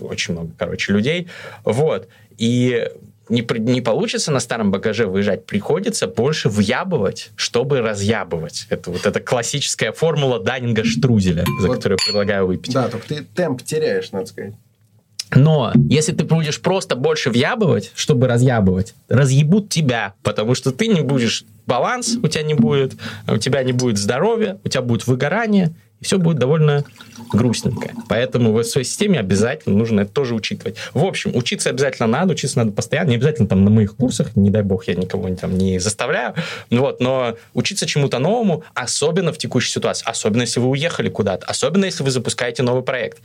[0.00, 1.28] очень много, короче, людей.
[1.64, 2.08] Вот.
[2.36, 2.90] И
[3.30, 8.66] не, не получится на старом багаже выезжать, приходится больше въябывать, чтобы разъябывать.
[8.68, 12.74] Это вот эта классическая формула Даннинга-Штрузеля, за вот, которую предлагаю выпить.
[12.74, 14.52] Да, только ты темп теряешь, надо сказать.
[15.34, 21.00] Но если ты будешь просто больше въябывать, чтобы разъябывать, разъебут тебя, потому что ты не
[21.00, 22.94] будешь баланс, у тебя не будет,
[23.28, 26.84] у тебя не будет здоровья, у тебя будет выгорание, и все будет довольно
[27.32, 27.90] грустненько.
[28.08, 30.76] Поэтому в своей системе обязательно нужно это тоже учитывать.
[30.92, 34.50] В общем, учиться обязательно надо, учиться надо постоянно, не обязательно там на моих курсах, не
[34.50, 36.34] дай бог, я никого там не заставляю,
[36.70, 41.84] вот, но учиться чему-то новому, особенно в текущей ситуации, особенно если вы уехали куда-то, особенно
[41.84, 43.18] если вы запускаете новый проект.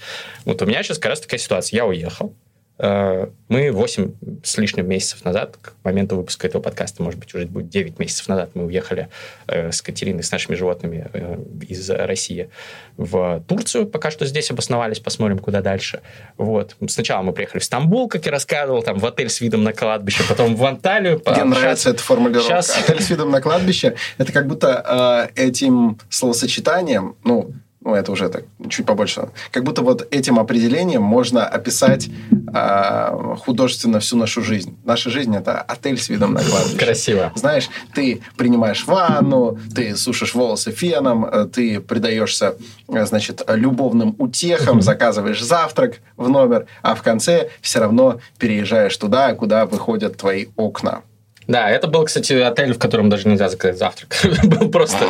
[0.46, 1.78] Вот у меня сейчас как раз такая ситуация.
[1.78, 2.34] Я уехал,
[2.80, 4.12] мы 8
[4.44, 8.28] с лишним месяцев назад, к моменту выпуска этого подкаста, может быть, уже будет 9 месяцев
[8.28, 9.10] назад, мы уехали
[9.48, 11.38] э, с Катериной, с нашими животными э,
[11.68, 12.50] из России
[12.98, 13.88] в Турцию.
[13.88, 16.02] Пока что здесь обосновались, посмотрим, куда дальше.
[16.38, 16.76] Вот.
[16.88, 20.24] Сначала мы приехали в Стамбул, как я рассказывал, там в отель с видом на кладбище,
[20.30, 21.22] потом в Анталию.
[21.26, 22.62] Мне нравится эта формулировка.
[22.62, 22.78] Сейчас...
[22.78, 23.96] Отель с видом на кладбище.
[24.18, 27.54] Это как будто э, этим словосочетанием, ну,
[27.88, 29.30] ну, это уже так, чуть побольше.
[29.50, 32.10] Как будто вот этим определением можно описать
[32.54, 34.78] э, художественно всю нашу жизнь.
[34.84, 36.78] Наша жизнь– это отель с видом на кладбище.
[36.78, 37.32] Красиво.
[37.36, 42.58] Знаешь, ты принимаешь ванну, ты сушишь волосы феном, э, ты предаешься,
[42.90, 49.34] э, значит, любовным утехам, заказываешь завтрак в номер, а в конце все равно переезжаешь туда,
[49.34, 51.04] куда выходят твои окна.
[51.48, 54.16] Да, это был, кстати, отель, в котором даже нельзя заказать завтрак.
[54.44, 55.06] был просто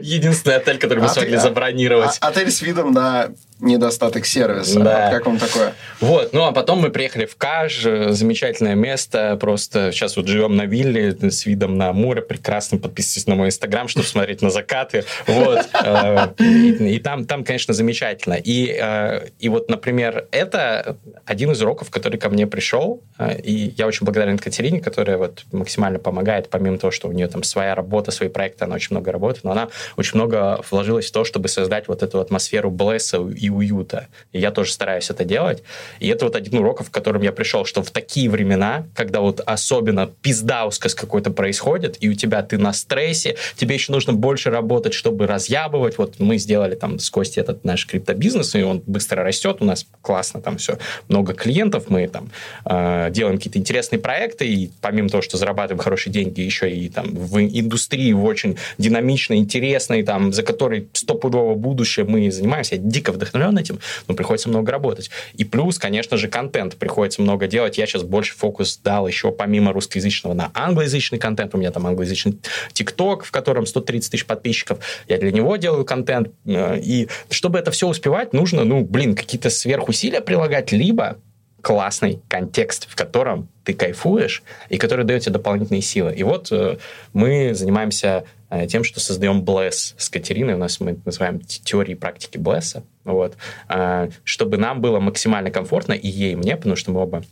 [0.00, 2.18] единственный отель, который мы смогли забронировать.
[2.20, 4.80] А, отель с видом на недостаток сервиса.
[4.80, 5.10] Да.
[5.10, 5.74] Как вам такое?
[6.00, 10.66] Вот, ну а потом мы приехали в Каж, замечательное место, просто сейчас вот живем на
[10.66, 15.68] вилле с видом на море, прекрасно, подписывайтесь на мой инстаграм, чтобы смотреть на закаты, вот,
[15.84, 18.34] э, и там, там, конечно, замечательно.
[18.34, 23.74] И, э, и вот, например, это один из уроков, который ко мне пришел, э, и
[23.76, 27.74] я очень благодарен Катерине, которая вот максимально помогает, помимо того, что у нее там своя
[27.74, 31.48] работа, свои проекты, она очень много работает, но она очень много вложилась в то, чтобы
[31.48, 34.08] создать вот эту атмосферу блесса и уюта.
[34.32, 35.62] И я тоже стараюсь это делать.
[35.98, 39.40] И это вот один урок, в котором я пришел, что в такие времена, когда вот
[39.44, 44.94] особенно пиздаускас какой-то происходит, и у тебя ты на стрессе, тебе еще нужно больше работать,
[44.94, 45.98] чтобы разъябывать.
[45.98, 49.86] Вот мы сделали там с Костей этот наш криптобизнес, и он быстро растет, у нас
[50.02, 52.30] классно там все, много клиентов, мы там
[52.64, 57.14] э, делаем какие-то интересные проекты, и помимо того, что зарабатываем хорошие деньги, еще и там
[57.14, 62.76] в индустрии в очень динамичной, интересной, там, за которой стопудово будущее мы занимаемся.
[62.76, 63.78] Я дико вдохновлен этим,
[64.08, 65.10] но приходится много работать.
[65.34, 67.78] И плюс, конечно же, контент приходится много делать.
[67.78, 71.54] Я сейчас больше фокус дал еще помимо русскоязычного на англоязычный контент.
[71.54, 72.38] У меня там англоязычный
[72.72, 74.78] ТикТок, в котором 130 тысяч подписчиков.
[75.08, 76.28] Я для него делаю контент.
[76.46, 81.18] Э, и чтобы это все успевать, нужно, ну, блин, какие-то сверхусилия прилагать, либо
[81.62, 86.14] классный контекст, в котором ты кайфуешь и который дает тебе дополнительные силы.
[86.14, 86.78] И вот э,
[87.12, 90.54] мы занимаемся э, тем, что создаем Bless с Катериной.
[90.54, 92.82] У нас мы называем теории и практики Блесса.
[93.04, 93.36] Вот.
[93.68, 97.22] Э, чтобы нам было максимально комфортно, и ей, и мне, потому что мы оба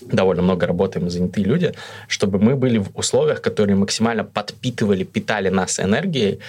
[0.00, 1.72] довольно много работаем, занятые люди,
[2.08, 6.40] чтобы мы были в условиях, которые максимально подпитывали, питали нас энергией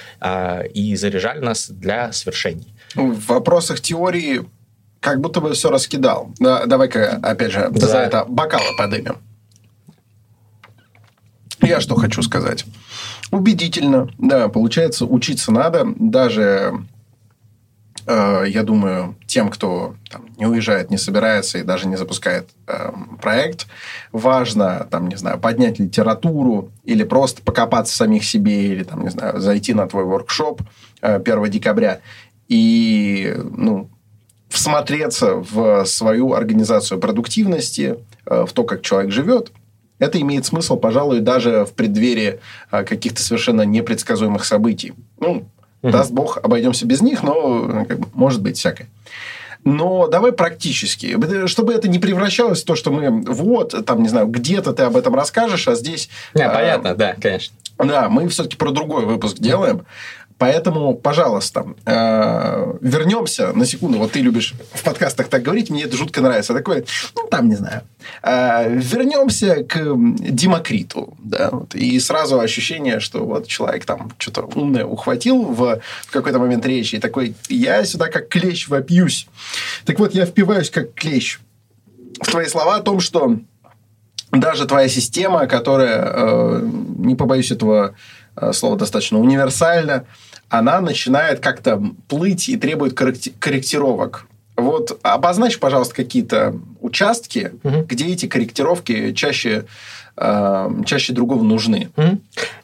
[0.73, 2.73] и заряжали нас для свершений.
[2.95, 4.45] В вопросах теории
[5.05, 6.31] как будто бы все раскидал.
[6.39, 7.87] Да, давай-ка, опять же, да.
[7.87, 9.17] за это бокалы подымем.
[11.61, 12.65] Я что хочу сказать.
[13.29, 15.85] Убедительно, да, получается, учиться надо.
[15.95, 16.73] Даже,
[18.07, 22.91] э, я думаю, тем, кто там, не уезжает, не собирается и даже не запускает э,
[23.21, 23.67] проект,
[24.11, 29.09] важно, там, не знаю, поднять литературу или просто покопаться в самих себе, или, там, не
[29.09, 30.63] знаю, зайти на твой воркшоп
[31.03, 31.99] э, 1 декабря
[32.47, 33.91] и, ну,
[34.55, 39.51] всмотреться в свою организацию продуктивности, э, в то, как человек живет,
[39.99, 42.39] это имеет смысл, пожалуй, даже в преддверии
[42.71, 44.93] э, каких-то совершенно непредсказуемых событий.
[45.19, 45.47] Ну,
[45.81, 45.91] угу.
[45.91, 48.87] даст бог, обойдемся без них, но э, как бы, может быть всякое.
[49.63, 54.27] Но давай практически, чтобы это не превращалось в то, что мы вот, там, не знаю,
[54.27, 56.09] где-то ты об этом расскажешь, а здесь...
[56.35, 57.55] Не, понятно, а, да, конечно.
[57.79, 59.85] Да, мы все-таки про другой выпуск делаем.
[60.37, 63.99] Поэтому, пожалуйста, э, вернемся на секунду.
[63.99, 66.53] Вот ты любишь в подкастах так говорить, мне это жутко нравится.
[66.53, 66.83] Такое,
[67.15, 67.83] ну, там, не знаю.
[68.21, 71.15] Э, вернемся к Демокриту.
[71.19, 75.79] Да, вот, и сразу ощущение, что вот человек там что-то умное ухватил в,
[76.11, 76.95] какой-то момент речи.
[76.95, 79.27] И такой, я сюда как клещ вопьюсь.
[79.85, 81.39] Так вот, я впиваюсь как клещ
[82.19, 83.37] в твои слова о том, что
[84.31, 87.95] даже твоя система, которая, э, не побоюсь этого
[88.51, 90.05] слово достаточно универсально,
[90.49, 94.27] она начинает как-то плыть и требует корректировок.
[94.65, 97.83] Вот обозначь, пожалуйста, какие-то участки, угу.
[97.87, 99.65] где эти корректировки чаще
[100.17, 101.89] э, чаще другого нужны.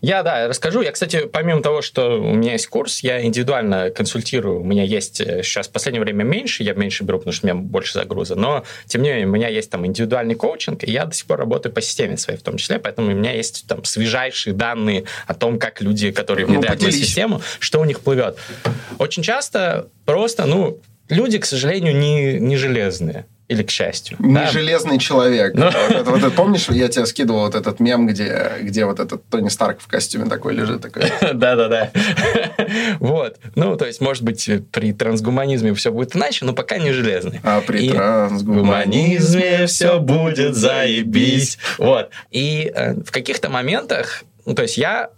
[0.01, 0.81] Я, да, расскажу.
[0.81, 4.61] Я, кстати, помимо того, что у меня есть курс, я индивидуально консультирую.
[4.61, 7.61] У меня есть сейчас в последнее время меньше, я меньше беру, потому что у меня
[7.61, 11.13] больше загруза, но, тем не менее, у меня есть там индивидуальный коучинг, и я до
[11.13, 14.53] сих пор работаю по системе своей в том числе, поэтому у меня есть там свежайшие
[14.53, 18.37] данные о том, как люди, которые ну, внедряют ну, систему, что у них плывет.
[18.97, 20.79] Очень часто просто, ну,
[21.11, 23.25] люди, к сожалению, не, не железные.
[23.51, 24.15] Или к счастью.
[24.19, 24.47] Не да?
[24.47, 25.53] железный человек.
[25.55, 25.65] Ну.
[25.65, 29.25] Вот это, вот это, помнишь, я тебе скидывал вот этот мем, где, где вот этот
[29.27, 30.81] Тони Старк в костюме такой лежит?
[30.81, 31.03] Такой.
[31.33, 31.91] Да-да-да.
[32.99, 33.39] Вот.
[33.55, 37.41] Ну, то есть, может быть, при трансгуманизме все будет иначе, но пока не железный.
[37.43, 41.57] А при трансгуманизме все будет заебись.
[41.77, 42.11] Вот.
[42.29, 45.09] И э, в каких-то моментах, ну, то есть я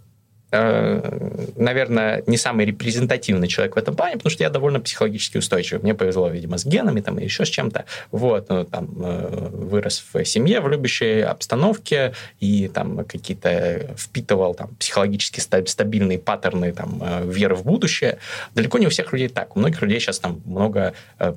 [0.53, 5.81] наверное, не самый репрезентативный человек в этом плане, потому что я довольно психологически устойчивый.
[5.81, 7.85] Мне повезло, видимо, с генами там, и еще с чем-то.
[8.11, 14.75] Вот, ну, там, э, вырос в семье, в любящей обстановке, и там какие-то впитывал там,
[14.75, 18.19] психологически стабильные паттерны там, э, веры в будущее.
[18.55, 19.55] Далеко не у всех людей так.
[19.55, 20.93] У многих людей сейчас там много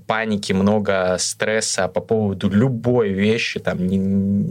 [0.06, 3.98] паники, много стресса по поводу любой вещи, там, не,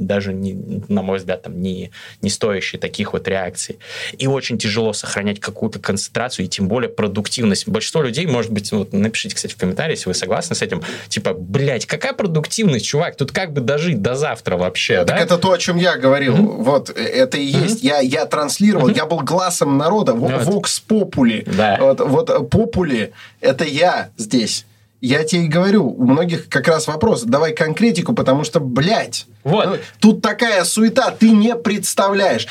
[0.05, 1.91] даже, не, на мой взгляд, там, не,
[2.21, 3.77] не стоящей таких вот реакций.
[4.17, 7.67] И очень очень тяжело сохранять какую-то концентрацию и тем более продуктивность.
[7.67, 11.33] Большинство людей, может быть, вот напишите, кстати, в комментариях, если вы согласны с этим, типа,
[11.33, 15.17] блядь, какая продуктивность, чувак, тут как бы дожить до завтра вообще, Так да?
[15.17, 16.35] это то, о чем я говорил.
[16.35, 16.63] Mm-hmm.
[16.63, 17.83] Вот, это и есть.
[17.83, 17.87] Mm-hmm.
[17.87, 18.97] Я, я транслировал, mm-hmm.
[18.97, 21.43] я был глазом народа, Vox Populi.
[21.55, 21.77] Да.
[21.79, 24.65] Вот, вот Populi, это я здесь.
[25.01, 29.65] Я тебе и говорю, у многих как раз вопрос, давай конкретику, потому что, блядь, вот.
[29.65, 32.47] ну, тут такая суета, ты не представляешь.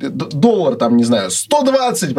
[0.00, 2.14] Э, доллар, там, не знаю, 120,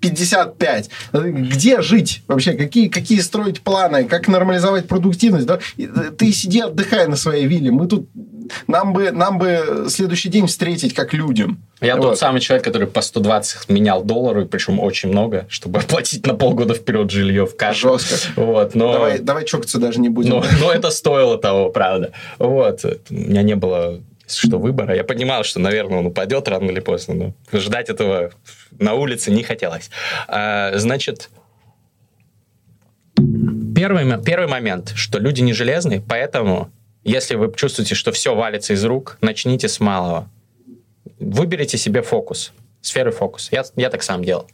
[0.00, 0.90] 55.
[1.12, 2.52] Где жить вообще?
[2.52, 4.04] Какие, какие строить планы?
[4.04, 5.46] Как нормализовать продуктивность?
[5.46, 5.58] Да?
[6.16, 7.70] Ты сиди, отдыхай на своей вилле.
[7.70, 8.08] Мы тут...
[8.66, 11.62] Нам бы, нам бы следующий день встретить как людям.
[11.82, 12.02] Я вот.
[12.02, 16.72] тот самый человек, который по 120 менял доллары, причем очень много, чтобы оплатить на полгода
[16.72, 17.98] вперед жилье в кашу.
[17.98, 18.16] Жестко.
[18.36, 18.92] Вот, но...
[18.92, 20.30] давай, давай чокаться даже не будем.
[20.30, 22.12] Но, но это стоило того, правда.
[22.38, 22.84] Вот.
[23.10, 24.94] У меня не было что выбора.
[24.94, 28.32] Я понимал, что, наверное, он упадет рано или поздно, но ждать этого
[28.78, 29.90] на улице не хотелось.
[30.26, 31.30] А, значит,
[33.16, 36.70] первый, первый момент, что люди не железные, поэтому,
[37.04, 40.28] если вы чувствуете, что все валится из рук, начните с малого.
[41.18, 43.48] Выберите себе фокус сферы фокуса.
[43.52, 44.48] Я, я так сам делал.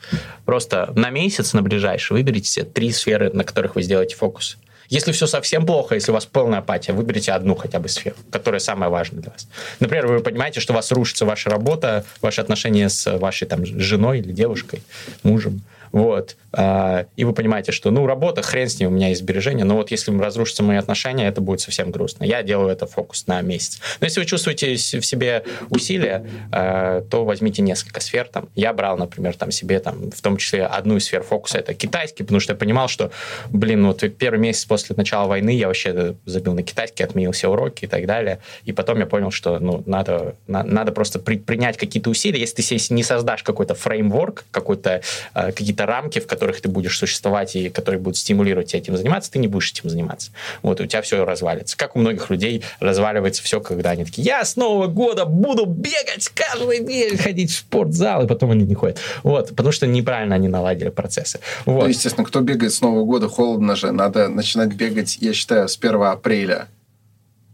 [0.44, 4.58] Просто на месяц, на ближайший, выберите себе три сферы, на которых вы сделаете фокус.
[4.88, 8.60] Если все совсем плохо, если у вас полная апатия, выберите одну хотя бы сферу, которая
[8.60, 9.48] самая важная для вас.
[9.80, 14.20] Например, вы понимаете, что у вас рушится ваша работа, ваши отношения с вашей там женой
[14.20, 14.82] или девушкой,
[15.22, 15.62] мужем.
[15.94, 16.34] Вот.
[16.50, 19.76] А, и вы понимаете, что, ну, работа, хрен с ней, у меня есть сбережения, но
[19.76, 22.24] вот если разрушатся мои отношения, это будет совсем грустно.
[22.24, 23.78] Я делаю это фокус на месяц.
[24.00, 28.26] Но если вы чувствуете в себе усилия, а, то возьмите несколько сфер.
[28.26, 28.48] Там.
[28.56, 32.24] Я брал, например, там себе, там, в том числе, одну из сфер фокуса, это китайский,
[32.24, 33.12] потому что я понимал, что,
[33.50, 37.84] блин, вот первый месяц после начала войны я вообще забил на китайский, отменил все уроки
[37.84, 38.40] и так далее.
[38.64, 42.40] И потом я понял, что, ну, надо, на, надо просто при, принять какие-то усилия.
[42.40, 45.00] Если ты себе не создашь какой-то фреймворк, какой-то,
[45.34, 45.52] а,
[45.84, 49.38] какие-то рамки, в которых ты будешь существовать и которые будут стимулировать тебя этим заниматься, ты
[49.38, 50.30] не будешь этим заниматься.
[50.62, 51.76] Вот, у тебя все развалится.
[51.76, 56.28] Как у многих людей разваливается все, когда они такие, я с Нового года буду бегать
[56.34, 58.98] каждый день, ходить в спортзал, и потом они не ходят.
[59.22, 61.40] Вот, потому что неправильно они наладили процессы.
[61.66, 61.82] Вот.
[61.82, 65.76] Ну, естественно, кто бегает с Нового года, холодно же, надо начинать бегать, я считаю, с
[65.76, 66.66] 1 апреля.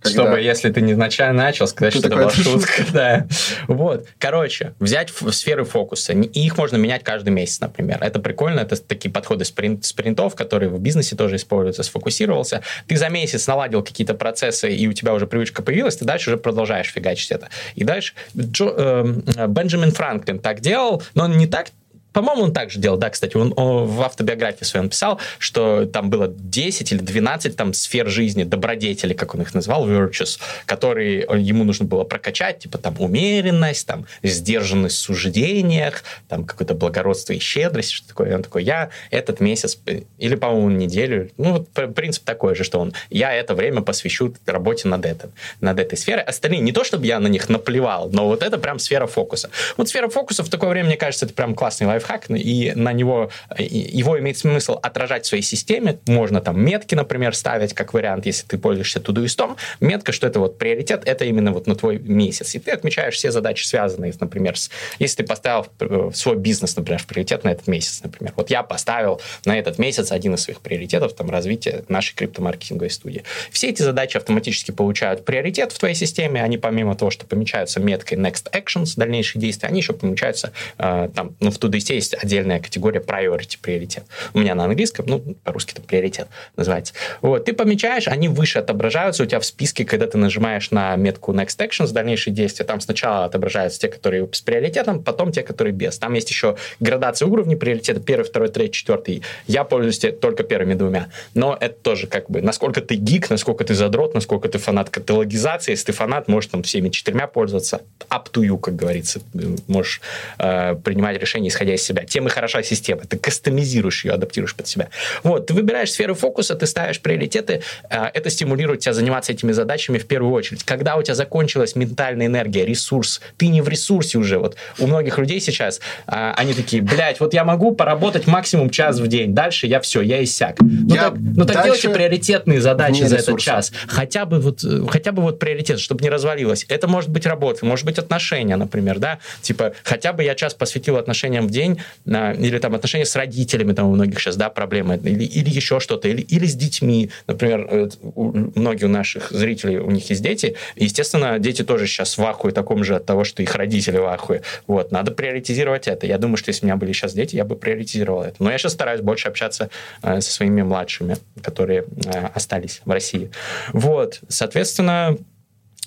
[0.00, 0.22] Когда...
[0.22, 2.70] Чтобы, если ты не изначально начал, сказать, что это была шутка.
[2.92, 3.26] Да.
[3.68, 4.06] Вот.
[4.18, 6.12] Короче, взять сферы фокуса.
[6.12, 7.98] И их можно менять каждый месяц, например.
[8.00, 8.60] Это прикольно.
[8.60, 11.82] Это такие подходы спринт, спринтов, которые в бизнесе тоже используются.
[11.82, 12.62] Сфокусировался.
[12.86, 16.36] Ты за месяц наладил какие-то процессы, и у тебя уже привычка появилась, ты дальше уже
[16.38, 17.48] продолжаешь фигачить это.
[17.74, 21.68] И дальше Джо, э, Бенджамин Франклин так делал, но он не так
[22.12, 26.28] по-моему, он также делал, да, кстати, он, он в автобиографии своей писал, что там было
[26.28, 31.86] 10 или 12 там сфер жизни, добродетели, как он их назвал, virtues, которые ему нужно
[31.86, 38.08] было прокачать, типа там умеренность, там сдержанность в суждениях, там какое-то благородство и щедрость, что
[38.08, 38.30] такое.
[38.30, 39.78] И он такой, я этот месяц,
[40.18, 44.88] или, по-моему, неделю, ну, вот принцип такой же, что он, я это время посвящу работе
[44.88, 46.22] над этим, над этой сферой.
[46.22, 49.50] Остальные, не то, чтобы я на них наплевал, но вот это прям сфера фокуса.
[49.76, 53.30] Вот сфера фокуса в такое время, мне кажется, это прям классный лайфхак, и на него,
[53.58, 55.98] его имеет смысл отражать в своей системе.
[56.06, 59.56] Можно там метки, например, ставить как вариант, если ты пользуешься тудуистом.
[59.80, 62.54] Метка, что это вот приоритет, это именно вот на твой месяц.
[62.54, 64.70] И ты отмечаешь все задачи, связанные, например, с...
[64.98, 65.66] Если ты поставил
[66.12, 68.32] свой бизнес, например, в приоритет на этот месяц, например.
[68.36, 73.24] Вот я поставил на этот месяц один из своих приоритетов, там, развитие нашей криптомаркетинговой студии.
[73.50, 76.42] Все эти задачи автоматически получают приоритет в твоей системе.
[76.42, 81.36] Они помимо того, что помечаются меткой Next Actions, дальнейшие действия, они еще помечаются э, там,
[81.40, 81.58] ну, в
[81.90, 84.04] Todoist есть отдельная категория Priority, приоритет.
[84.34, 86.94] У меня на английском, ну, по-русски это приоритет называется.
[87.20, 91.32] Вот, ты помечаешь, они выше отображаются у тебя в списке, когда ты нажимаешь на метку
[91.32, 95.98] Next Actions, дальнейшие действия, там сначала отображаются те, которые с приоритетом, потом те, которые без.
[95.98, 99.22] Там есть еще градация уровней приоритета, первый, второй, третий, четвертый.
[99.46, 101.08] Я пользуюсь только первыми двумя.
[101.34, 105.72] Но это тоже как бы, насколько ты гик, насколько ты задрот, насколько ты фанат каталогизации.
[105.72, 107.82] Если ты фанат, можешь там всеми четырьмя пользоваться.
[108.10, 109.20] Up to you, как говорится.
[109.66, 110.00] Можешь
[110.38, 112.04] э, принимать решения, исходя из себя.
[112.04, 113.02] Тем и хороша система.
[113.02, 114.88] Ты кастомизируешь ее, адаптируешь под себя.
[115.22, 117.62] Вот, ты выбираешь сферу фокуса, ты ставишь приоритеты.
[117.88, 120.64] Э, это стимулирует тебя заниматься этими задачами в первую очередь.
[120.64, 124.38] Когда у тебя закончилась ментальная энергия, ресурс, ты не в ресурсе уже.
[124.38, 128.98] Вот у многих людей сейчас, э, они такие, блядь, вот я могу поработать максимум час
[128.98, 129.34] в день.
[129.34, 130.56] Дальше я все, я иссяк.
[130.60, 133.72] Ну я так, ну так делайте приоритетные задачи за этот час.
[133.86, 136.66] Хотя бы вот, хотя бы вот приоритет, чтобы не развалилось.
[136.68, 140.96] Это может быть работа, может быть отношения, например, да, типа хотя бы я час посвятил
[140.96, 141.69] отношениям в день,
[142.06, 145.80] а, или там отношения с родителями, там у многих сейчас, да, проблемы, или, или еще
[145.80, 150.22] что-то, или, или с детьми, например, э, у, многие у наших зрителей, у них есть
[150.22, 154.06] дети, естественно, дети тоже сейчас в ахуе таком же от того, что их родители в
[154.06, 156.06] ахуе, вот, надо приоритизировать это.
[156.06, 158.36] Я думаю, что если у меня были сейчас дети, я бы приоритизировал это.
[158.38, 159.70] Но я сейчас стараюсь больше общаться
[160.02, 163.30] э, со своими младшими, которые э, остались в России.
[163.72, 165.16] Вот, соответственно,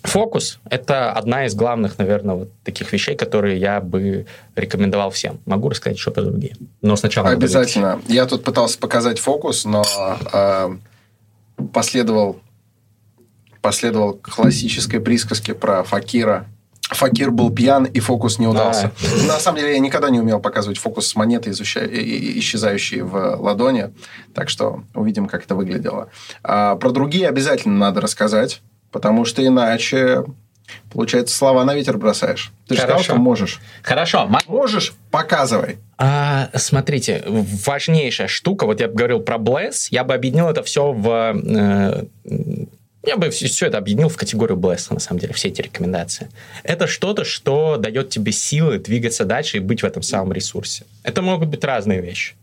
[0.03, 4.25] Фокус— это одна из главных, наверное, вот таких вещей, которые я бы
[4.55, 5.39] рекомендовал всем.
[5.45, 6.57] Могу рассказать еще про другие.
[6.81, 7.29] Но сначала...
[7.29, 8.01] Обязательно.
[8.09, 9.85] Я тут пытался показать фокус, но
[10.33, 10.75] э,
[11.71, 12.41] последовал,
[13.61, 16.47] последовал классической присказке про Факира.
[16.89, 18.91] Факир был пьян, и фокус не удался.
[19.01, 19.27] Да.
[19.33, 23.93] На самом деле, я никогда не умел показывать фокус с монеты, исчезающей в ладони.
[24.33, 26.09] Так что увидим, как это выглядело.
[26.43, 28.61] А, про другие обязательно надо рассказать.
[28.93, 30.23] Потому что иначе,
[30.91, 32.53] получается, слова на ветер бросаешь.
[32.67, 33.59] Ты же сказал, что можешь.
[33.81, 34.29] Хорошо.
[34.47, 34.93] Можешь?
[35.11, 35.79] Показывай.
[35.97, 40.93] А, смотрите, важнейшая штука, вот я бы говорил про Bless, я бы объединил это все
[40.93, 41.07] в...
[41.09, 42.05] Э,
[43.05, 46.29] я бы все, все это объединил в категорию Bless, на самом деле, все эти рекомендации.
[46.63, 50.85] Это что-то, что дает тебе силы двигаться дальше и быть в этом самом ресурсе.
[51.01, 52.35] Это могут быть разные вещи.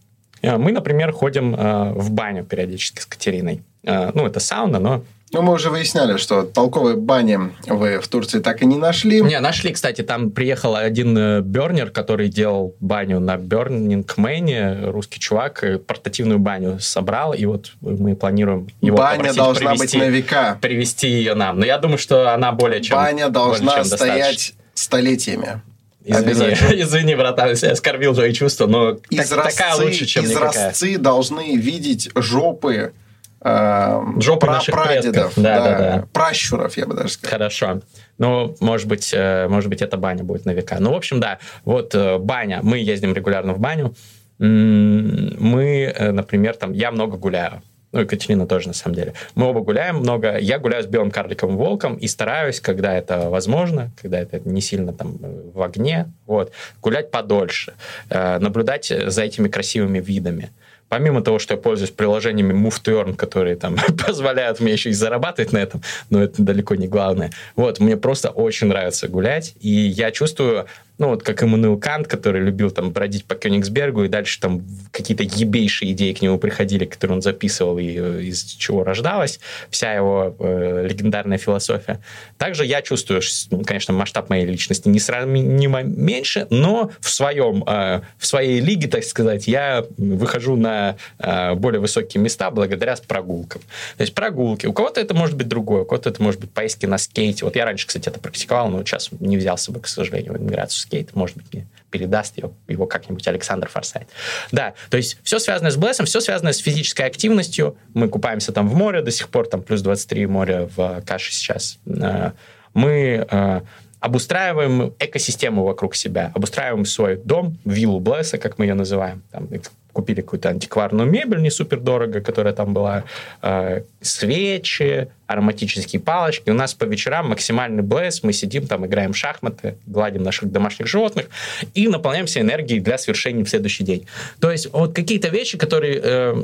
[0.43, 3.63] Э, мы, например, ходим э, в баню периодически с Катериной.
[3.85, 8.41] Э, ну, это сауна, но ну, мы уже выясняли, что толковые бани вы в Турции
[8.41, 9.21] так и не нашли.
[9.21, 15.21] Не, нашли, кстати, там приехал один э, бернер, который делал баню на Burning Man, русский
[15.21, 20.11] чувак, э, портативную баню собрал, и вот мы планируем его Баня должна привести, быть на
[20.11, 20.59] века.
[20.61, 21.61] Привести ее нам.
[21.61, 24.57] Но я думаю, что она более чем Баня должна чем стоять достаточно.
[24.75, 25.63] столетиями.
[26.05, 30.99] Извини, извини, братан, я оскорбил твои чувства, но изразцы, такая лучше, чем изразцы никакая.
[31.05, 32.95] должны видеть жопы
[33.43, 36.07] э, Жопы наших прадедов, да, да, да, да.
[36.13, 37.39] пращуров, я бы даже сказал.
[37.39, 37.81] Хорошо.
[38.19, 40.77] Ну, может быть, э, может быть, эта баня будет на века.
[40.79, 42.61] Ну, в общем, да, вот э, баня.
[42.63, 43.95] Мы ездим регулярно в баню.
[44.39, 47.63] Мы, э, например, там, я много гуляю.
[47.93, 49.15] Ну, Екатерина тоже, на самом деле.
[49.35, 50.39] Мы оба гуляем много.
[50.39, 54.93] Я гуляю с белым карликовым волком и стараюсь, когда это возможно, когда это не сильно
[54.93, 55.17] там
[55.53, 57.75] в огне, вот, гулять подольше,
[58.09, 60.51] наблюдать за этими красивыми видами
[60.91, 63.77] помимо того, что я пользуюсь приложениями Move to Earn, которые там
[64.07, 65.81] позволяют мне еще и зарабатывать на этом,
[66.11, 67.31] но это далеко не главное.
[67.57, 70.67] Вот, мне просто очень нравится гулять, и я чувствую
[71.01, 75.23] ну, вот как Иммануил Кант, который любил там бродить по Кёнигсбергу, и дальше там какие-то
[75.23, 79.41] ебейшие идеи к нему приходили, которые он записывал, и э, из чего рождалась
[79.71, 82.01] вся его э, легендарная философия.
[82.37, 88.03] Также я чувствую, ну, конечно, масштаб моей личности не сравнимо меньше, но в своем, э,
[88.19, 93.63] в своей лиге, так сказать, я выхожу на э, более высокие места благодаря прогулкам.
[93.97, 94.67] То есть прогулки.
[94.67, 97.47] У кого-то это может быть другое, у кого-то это может быть поездки на скейте.
[97.47, 100.37] Вот я раньше, кстати, это практиковал, но сейчас не взял с собой, к сожалению, в
[100.37, 104.09] эмиграцию скейт, может быть, передаст его, его как-нибудь Александр Форсайт.
[104.51, 107.77] Да, то есть все связано с блессом, все связано с физической активностью.
[107.95, 111.79] Мы купаемся там в море до сих пор, там плюс 23 моря в каше сейчас.
[111.87, 112.33] Э,
[112.75, 113.61] мы э,
[114.01, 119.23] обустраиваем экосистему вокруг себя, обустраиваем свой дом, виллу Блесса, как мы ее называем.
[119.31, 119.49] Там
[119.93, 123.05] купили какую-то антикварную мебель не супер дорого, которая там была,
[123.43, 126.51] э, свечи, ароматические палочки.
[126.51, 130.87] У нас по вечерам максимальный блеск, мы сидим там, играем в шахматы, гладим наших домашних
[130.89, 131.27] животных
[131.75, 134.07] и наполняемся энергией для свершения в следующий день.
[134.41, 136.35] То есть вот какие-то вещи, которые, э,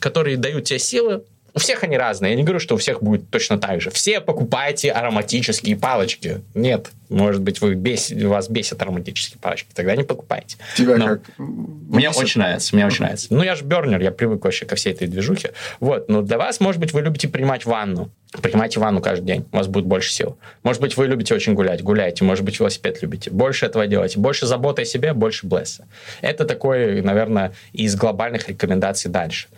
[0.00, 1.22] которые дают тебе силы,
[1.54, 2.32] у всех они разные.
[2.32, 3.90] Я не говорю, что у всех будет точно так же.
[3.90, 6.40] Все покупайте ароматические палочки.
[6.54, 8.10] Нет, может быть, вы бес...
[8.10, 9.68] вас бесят ароматические палочки.
[9.72, 10.56] Тогда не покупайте.
[10.76, 11.20] Тебя Но как?
[11.38, 12.20] Мне бесит?
[12.20, 13.28] очень нравится, мне очень нравится.
[13.30, 15.52] Ну, я же бернер, я привык вообще ко всей этой движухе.
[15.78, 18.10] Вот, но для вас, может быть, вы любите принимать ванну.
[18.42, 20.36] Принимайте ванну каждый день, у вас будет больше сил.
[20.64, 22.24] Может быть, вы любите очень гулять, гуляйте.
[22.24, 23.30] Может быть, велосипед любите.
[23.30, 24.18] Больше этого делайте.
[24.18, 25.86] Больше заботы о себе, больше блесса.
[26.20, 29.48] Это такое, наверное, из глобальных рекомендаций дальше.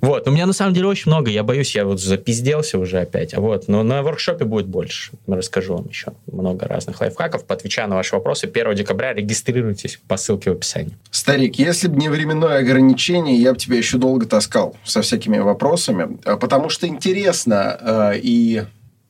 [0.00, 1.30] Вот, у меня на самом деле очень много.
[1.30, 3.34] Я боюсь, я вот запизделся уже опять.
[3.34, 5.12] А вот, но на воркшопе будет больше.
[5.26, 7.44] Расскажу вам еще много разных лайфхаков.
[7.44, 8.46] Поотвечаю на ваши вопросы.
[8.46, 10.92] 1 декабря регистрируйтесь по ссылке в описании.
[11.10, 16.18] Старик, если бы не временное ограничение, я бы тебя еще долго таскал со всякими вопросами,
[16.24, 18.64] а, потому что интересно, э, и,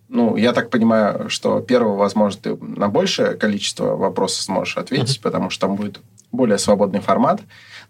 [0.09, 5.51] ну, я так понимаю, что первого, возможно, ты на большее количество вопросов сможешь ответить, потому
[5.51, 6.01] что там будет
[6.33, 7.41] более свободный формат.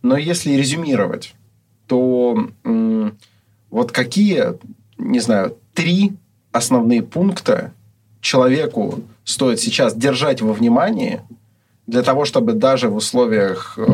[0.02, 1.34] Но если резюмировать,
[1.86, 3.18] то м,
[3.70, 4.54] вот какие,
[4.96, 6.12] не знаю, три
[6.52, 7.72] основные пункта
[8.20, 11.20] человеку стоит сейчас держать во внимании,
[11.88, 13.84] для того, чтобы даже в условиях э,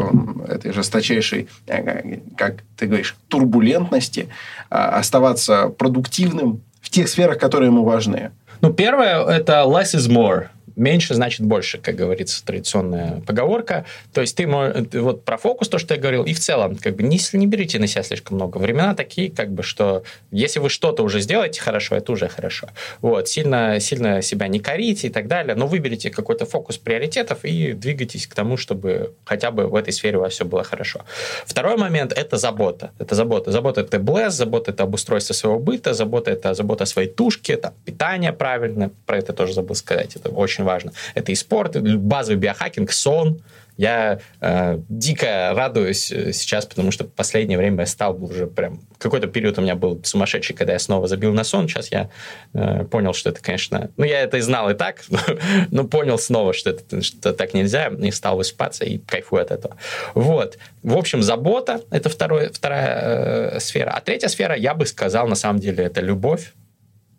[0.48, 4.28] этой жесточайшей, э, как ты говоришь, турбулентности
[4.68, 6.60] э, оставаться продуктивным
[6.94, 8.30] тех сферах, которые ему важны.
[8.60, 10.46] Ну, первое– это less is more.
[10.76, 13.84] Меньше значит больше, как говорится, традиционная поговорка.
[14.12, 17.02] То есть ты, вот про фокус, то, что я говорил, и в целом, как бы
[17.02, 18.58] не, не берите на себя слишком много.
[18.58, 22.68] Времена такие, как бы, что если вы что-то уже сделаете хорошо, это уже хорошо.
[23.00, 27.72] Вот, сильно, сильно себя не корите и так далее, но выберите какой-то фокус приоритетов и
[27.72, 31.04] двигайтесь к тому, чтобы хотя бы в этой сфере у вас все было хорошо.
[31.46, 32.90] Второй момент– это забота.
[32.98, 33.52] Это забота.
[33.52, 37.74] Забота– это блесс, забота– это обустройство своего быта, забота– это забота о своей тушке, там,
[37.84, 40.92] питание правильно, про это тоже забыл сказать, это очень важно.
[41.14, 43.40] Это и спорт, и базовый биохакинг, сон.
[43.76, 48.80] Я э, дико радуюсь э, сейчас, потому что в последнее время я стал уже прям...
[48.98, 51.66] Какой-то период у меня был сумасшедший, когда я снова забил на сон.
[51.66, 52.08] Сейчас я
[52.52, 53.90] э, понял, что это, конечно...
[53.96, 55.02] Ну, я это и знал и так,
[55.72, 59.76] но понял снова, что это что так нельзя, и стал высыпаться и кайфую от этого.
[60.14, 60.56] Вот.
[60.84, 63.90] В общем, забота– это второе, вторая э, сфера.
[63.90, 66.52] А третья сфера, я бы сказал, на самом деле, это любовь.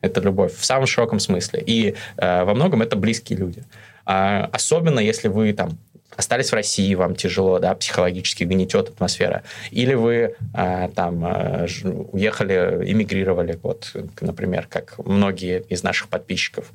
[0.05, 1.63] Это любовь в самом широком смысле.
[1.65, 3.63] И э, во многом это близкие люди.
[4.05, 5.77] А, особенно если вы там
[6.15, 9.43] остались в России, вам тяжело, да, психологически гнетет атмосфера.
[9.71, 16.71] Или вы а, там ж- уехали, эмигрировали, вот, например, как многие из наших подписчиков,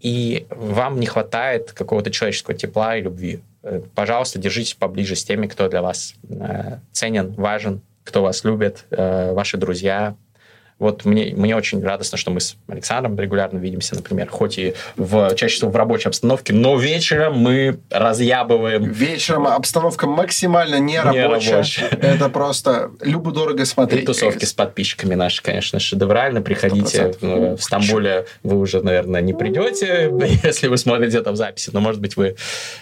[0.00, 3.40] и вам не хватает какого-то человеческого тепла и любви.
[3.62, 8.84] Э, Пожалуйста, держитесь поближе с теми, кто для вас э, ценен, важен, кто вас любит,
[8.90, 10.14] э, ваши друзья,
[10.78, 15.34] вот мне, мне очень радостно, что мы с Александром регулярно видимся, например, хоть и в,
[15.34, 18.84] чаще всего в рабочей обстановке, но вечером мы разъябываем.
[18.84, 21.28] Вечером обстановка максимально нерабочая.
[21.28, 21.88] Нерабочая.
[21.88, 24.06] Это просто любо-дорого И смотреть.
[24.06, 26.42] тусовки с подписчиками наши, конечно, шедеврально.
[26.42, 27.14] Приходите.
[27.20, 27.52] 100%.
[27.52, 30.12] Э, В Стамбуле вы уже, наверное, не придете,
[30.44, 32.36] если вы смотрите это в записи, но, может быть, вы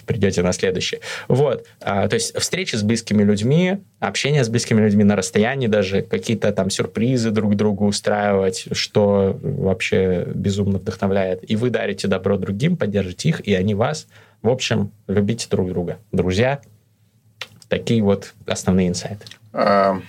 [0.06, 1.00] придете на следующее.
[1.28, 1.64] Вот.
[1.80, 6.52] А, То есть встречи с близкими людьми, общение с близкими людьми на расстоянии даже, какие-то
[6.52, 11.48] там сюрпризы друг другу устраивать, что вообще безумно вдохновляет.
[11.48, 14.06] И вы дарите добро другим, поддержите их, и они вас.
[14.42, 15.98] В общем, любите друг друга.
[16.12, 16.60] Друзья,
[17.68, 19.26] такие вот основные инсайты.
[19.52, 20.00] А,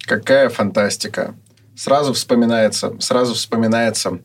[0.00, 1.34] какая фантастика.
[1.76, 4.18] Сразу вспоминается, сразу вспоминается,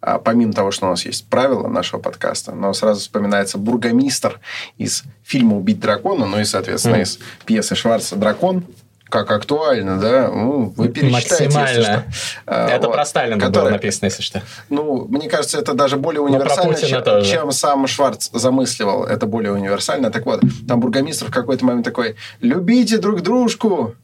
[0.00, 4.40] а, помимо того, что у нас есть правила нашего подкаста, но сразу вспоминается бургомистр
[4.78, 7.02] из фильма «Убить дракона», ну и, соответственно, Мгм.
[7.02, 8.64] из пьесы Шварца «Дракон».
[9.12, 10.28] Как актуально, да?
[10.28, 11.82] Ну, вы перечитаете, Максимально.
[11.82, 12.04] что.
[12.46, 12.94] А, Это вот.
[12.94, 14.40] про Сталина было Которая- написано, если что.
[14.70, 17.30] Ну, мне кажется, это даже более про универсально, чем, тоже.
[17.30, 19.04] чем сам Шварц замысливал.
[19.04, 20.10] Это более универсально.
[20.10, 23.96] Так вот, там бургомистр в какой-то момент такой, любите друг дружку,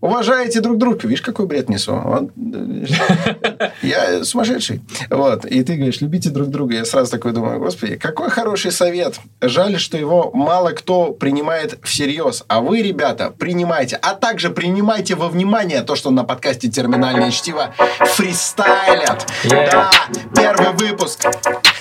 [0.00, 0.98] уважайте друг друга.
[1.02, 2.30] Видишь, какой бред несу?
[3.82, 4.82] Я сумасшедший.
[5.10, 5.44] Вот.
[5.44, 6.74] И ты говоришь, любите друг друга.
[6.74, 9.18] Я сразу такой думаю, господи, какой хороший совет.
[9.40, 12.44] Жаль, что его мало кто принимает всерьез.
[12.48, 13.96] А вы, ребята, принимайте.
[13.96, 17.74] А также принимайте во внимание то, что на подкасте «Терминальное чтиво»
[18.14, 19.26] фристайлят.
[19.44, 19.70] Yeah.
[19.70, 19.90] Да,
[20.34, 21.26] первый выпуск.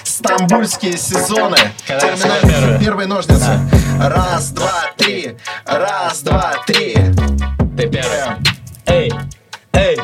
[0.04, 1.58] Стамбульские сезоны.
[1.88, 2.80] Терминальные-?
[2.80, 3.60] Первые ножницы.
[4.00, 5.38] Раз, два, три.
[5.66, 6.96] Раз, два, три.
[7.78, 8.18] Ты первый.
[8.88, 9.12] Эй,
[9.74, 10.00] эй,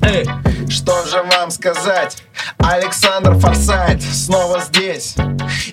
[0.00, 0.26] эй.
[0.70, 2.16] Что же вам сказать?
[2.56, 5.16] Александр Форсайт снова здесь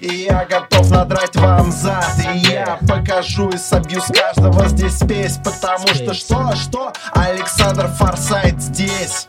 [0.01, 5.37] И я готов надрать вам зад И я покажу и собью с каждого здесь спесь
[5.37, 6.93] Потому что что, что?
[7.13, 9.27] Александр Форсайт здесь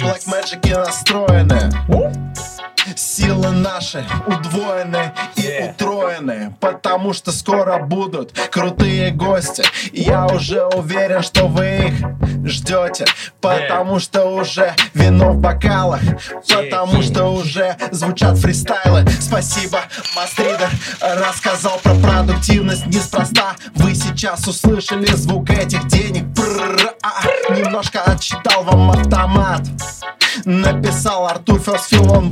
[0.00, 1.70] Black Magic настроены
[2.96, 9.64] Силы наши удвоены и утроены Потому что скоро будут крутые гости.
[9.92, 13.04] И я уже уверен, что вы их ждете
[13.40, 16.00] Потому что уже вино в бокалах
[16.48, 19.04] Потому что уже звучат фристайлы.
[19.20, 19.80] Спасибо,
[20.16, 20.70] Мастридер
[21.00, 23.56] рассказал про продуктивность неспроста.
[23.74, 26.24] Вы сейчас услышали звук этих денег.
[27.02, 29.62] А, Немножко отсчитал вам автомат
[30.44, 32.30] Написал Артур Ферсфилл, он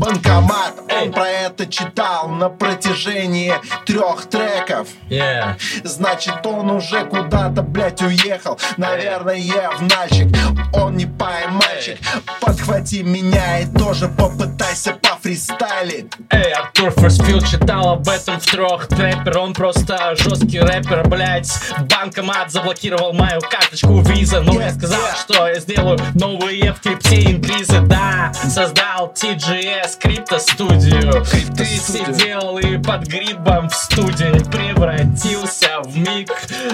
[1.02, 4.88] Он про это читал на протяжении трех треков.
[5.08, 5.56] Yeah.
[5.84, 8.58] Значит, он уже куда-то, блядь, уехал.
[8.76, 9.36] Наверное,
[9.76, 10.28] в Нальчик
[10.72, 11.98] Он не поймальчик.
[12.40, 16.12] Подхвати меня и тоже попытайся пофристайлить.
[16.30, 22.50] Эй, Артур Форсфилд читал об этом в трех трэпер Он просто жесткий рэпер, блять Банкомат
[22.50, 25.16] заблокировал мою карточку виза Но я Yeah, сказал, yeah.
[25.16, 27.80] что я сделаю новые в крипте инкризы.
[27.80, 32.14] Да, создал TGS крипто студию Ты Криптостудию.
[32.14, 36.32] сидел и под грибом в студень превратился в миг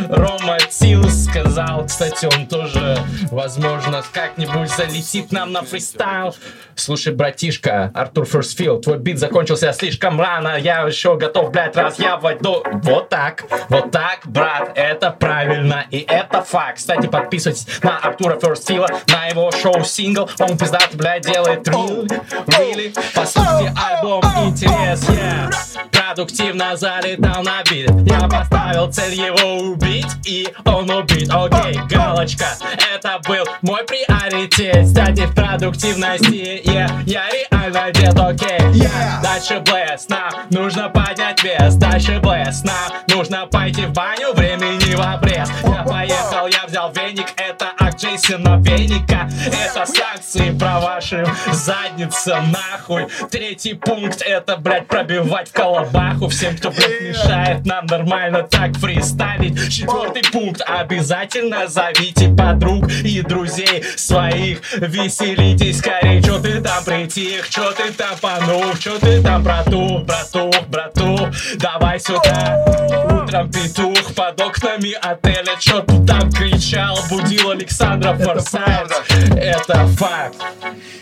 [0.09, 2.99] Рома Тил сказал, кстати, он тоже,
[3.31, 6.35] возможно, как-нибудь залетит нам на фристайл.
[6.75, 12.65] Слушай, братишка, Артур Ферсфилд, твой бит закончился слишком рано, я еще готов, блядь, разъябывать до...
[12.83, 16.79] Вот так, вот так, брат, это правильно, и это факт.
[16.79, 22.09] Кстати, подписывайтесь на Артура Ферсфилда, на его шоу сингл, он пиздат, блядь, делает really,
[22.47, 25.51] really, по сути, альбом интерес, yeah.
[25.91, 32.47] Продуктивно залетал на бит Я поставил цель его убить И он убит, окей, галочка
[32.95, 38.47] Это был мой приоритет Кстати, в продуктивности yeah, Я реально дед, окей
[38.77, 39.23] Yeah.
[39.23, 45.01] Дальше блеск, нам нужно поднять вес Дальше блеск, нам нужно пойти в баню Времени в
[45.01, 53.07] обрез Я поехал, я взял веник Это Джейсона Веника Это санкции про вашим задницам нахуй.
[53.31, 56.29] Третий пункт это, блядь, пробивать в колобаху.
[56.29, 59.73] Всем, кто, блядь, мешает нам нормально так фристайлить.
[59.73, 64.61] Четвертый пункт обязательно зовите подруг и друзей своих.
[64.77, 70.67] Веселитесь скорей, чё ты там притих, чё ты там понув, чё ты там братух, братух,
[70.69, 71.29] братух?
[71.57, 72.65] Давай сюда,
[73.11, 75.57] утром петух под окнами отеля.
[75.59, 77.53] Чё ты там кричал, будил
[77.87, 78.91] Александра Форсайт.
[79.37, 80.37] Это факт.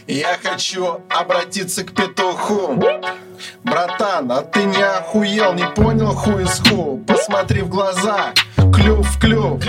[0.07, 2.79] Я хочу обратиться к петуху.
[3.63, 7.03] Братан, а ты не охуел, не понял хуй из ху.
[7.07, 9.61] Посмотри в глаза, клюв в клюв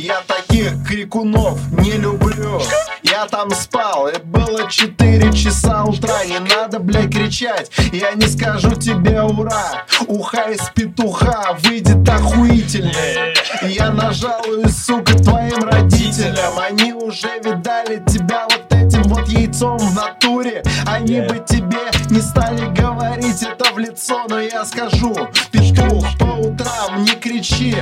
[0.00, 2.58] Я таких крикунов не люблю.
[3.02, 6.24] Я там спал, и было 4 часа утра.
[6.24, 9.84] Не надо, блядь, кричать, я не скажу тебе ура.
[10.06, 16.58] Уха из петуха выйдет охуительнее Я нажалуюсь, сука, твоим родителям.
[16.58, 20.62] Они уже видали тебя вот этим вот яйцом в натуре.
[20.86, 25.14] Они бы тебе не стали говорить это в лицо Но я скажу,
[25.50, 27.76] петух, по утрам не кричи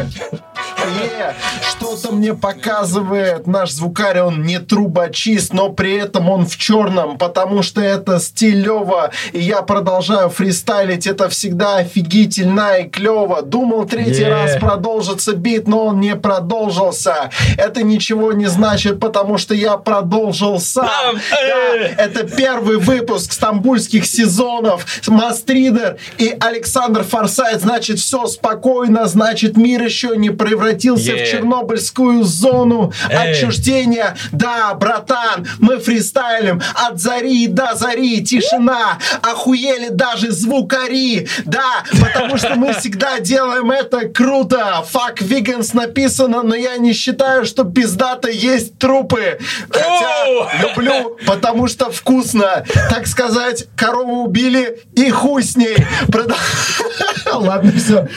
[0.79, 1.35] Е,
[1.71, 7.63] Что-то мне показывает наш звукарь, он не трубочист, но при этом он в черном, потому
[7.63, 13.43] что это стилево, и я продолжаю фристайлить, это всегда офигительно и клево.
[13.43, 14.31] Думал третий Yeah.
[14.31, 17.31] раз продолжится бит, но он не продолжился.
[17.57, 20.89] Это ничего не значит, потому что я продолжил сам.
[20.89, 21.95] Сам, Да, э.
[21.97, 24.87] это первый выпуск стамбульских сезонов.
[25.07, 27.61] Мастридер и Александр Форсайт.
[27.61, 29.07] Значит, все спокойно.
[29.07, 31.25] Значит, мир еще не превратился Yeah.
[31.25, 33.33] в чернобыльскую зону Эй.
[33.33, 34.17] отчуждения.
[34.33, 38.23] Да, братан, мы фристайлим от зари до зари.
[38.25, 38.99] Тишина.
[39.23, 41.29] Охуели даже звукари.
[41.45, 44.85] Да, потому что мы всегда делаем это круто.
[44.93, 49.39] Fuck vegans написано, но я не считаю, что пиздато есть трупы.
[49.71, 52.65] Хотя люблю, потому что вкусно.
[52.91, 55.77] Так сказать, корову убили и хуй с ней.
[56.09, 56.37] Прода-
[57.35, 58.09] Ладно, все.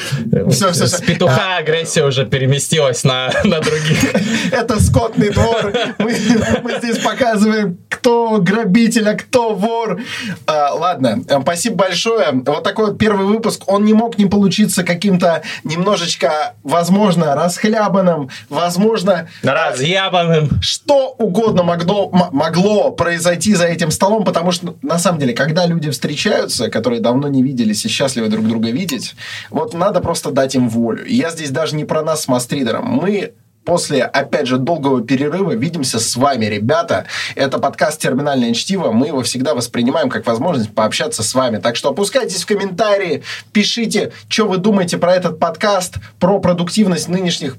[0.49, 4.15] Все, все, С петуха агрессия уже переместилась на, на других
[4.51, 5.73] Это скотный двор.
[5.99, 6.15] Мы,
[6.63, 10.01] мы здесь показываем, кто грабитель, а кто вор.
[10.47, 12.31] А, ладно, э, спасибо большое.
[12.45, 13.63] Вот такой вот первый выпуск.
[13.67, 22.91] Он не мог не получиться каким-то немножечко, возможно, расхлябанным, возможно, Разъябанным что угодно могло, могло
[22.91, 27.43] произойти за этим столом, потому что, на самом деле, когда люди встречаются, которые давно не
[27.43, 29.15] виделись и счастливы друг друга видеть,
[29.51, 31.05] вот надо просто дать им волю.
[31.05, 32.85] И я здесь даже не про нас с Мастридером.
[32.85, 33.33] Мы
[33.65, 37.05] после, опять же, долгого перерыва видимся с вами, ребята.
[37.35, 38.91] Это подкаст «Терминальное чтиво».
[38.91, 41.57] Мы его всегда воспринимаем как возможность пообщаться с вами.
[41.57, 47.57] Так что опускайтесь в комментарии, пишите, что вы думаете про этот подкаст, про продуктивность нынешних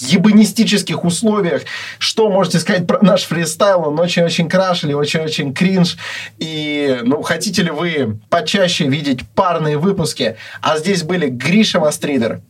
[0.00, 1.62] ебанистических условиях.
[1.98, 3.88] Что можете сказать про наш фристайл?
[3.88, 5.98] Он очень-очень краш или очень-очень кринж.
[6.38, 10.36] И, ну, хотите ли вы почаще видеть парные выпуски?
[10.60, 12.40] А здесь были Гриша Мастридер.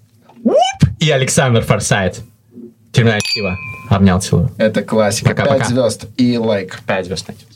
[1.00, 2.20] И Александр Форсайт.
[2.93, 3.59] Терминальное чтиво.
[3.88, 4.51] Обнял, целую.
[4.59, 5.30] Это классика.
[5.30, 5.59] Пока-пока.
[5.59, 6.80] Пять звезд и лайк.
[6.86, 7.51] Пять звезд на iTunes.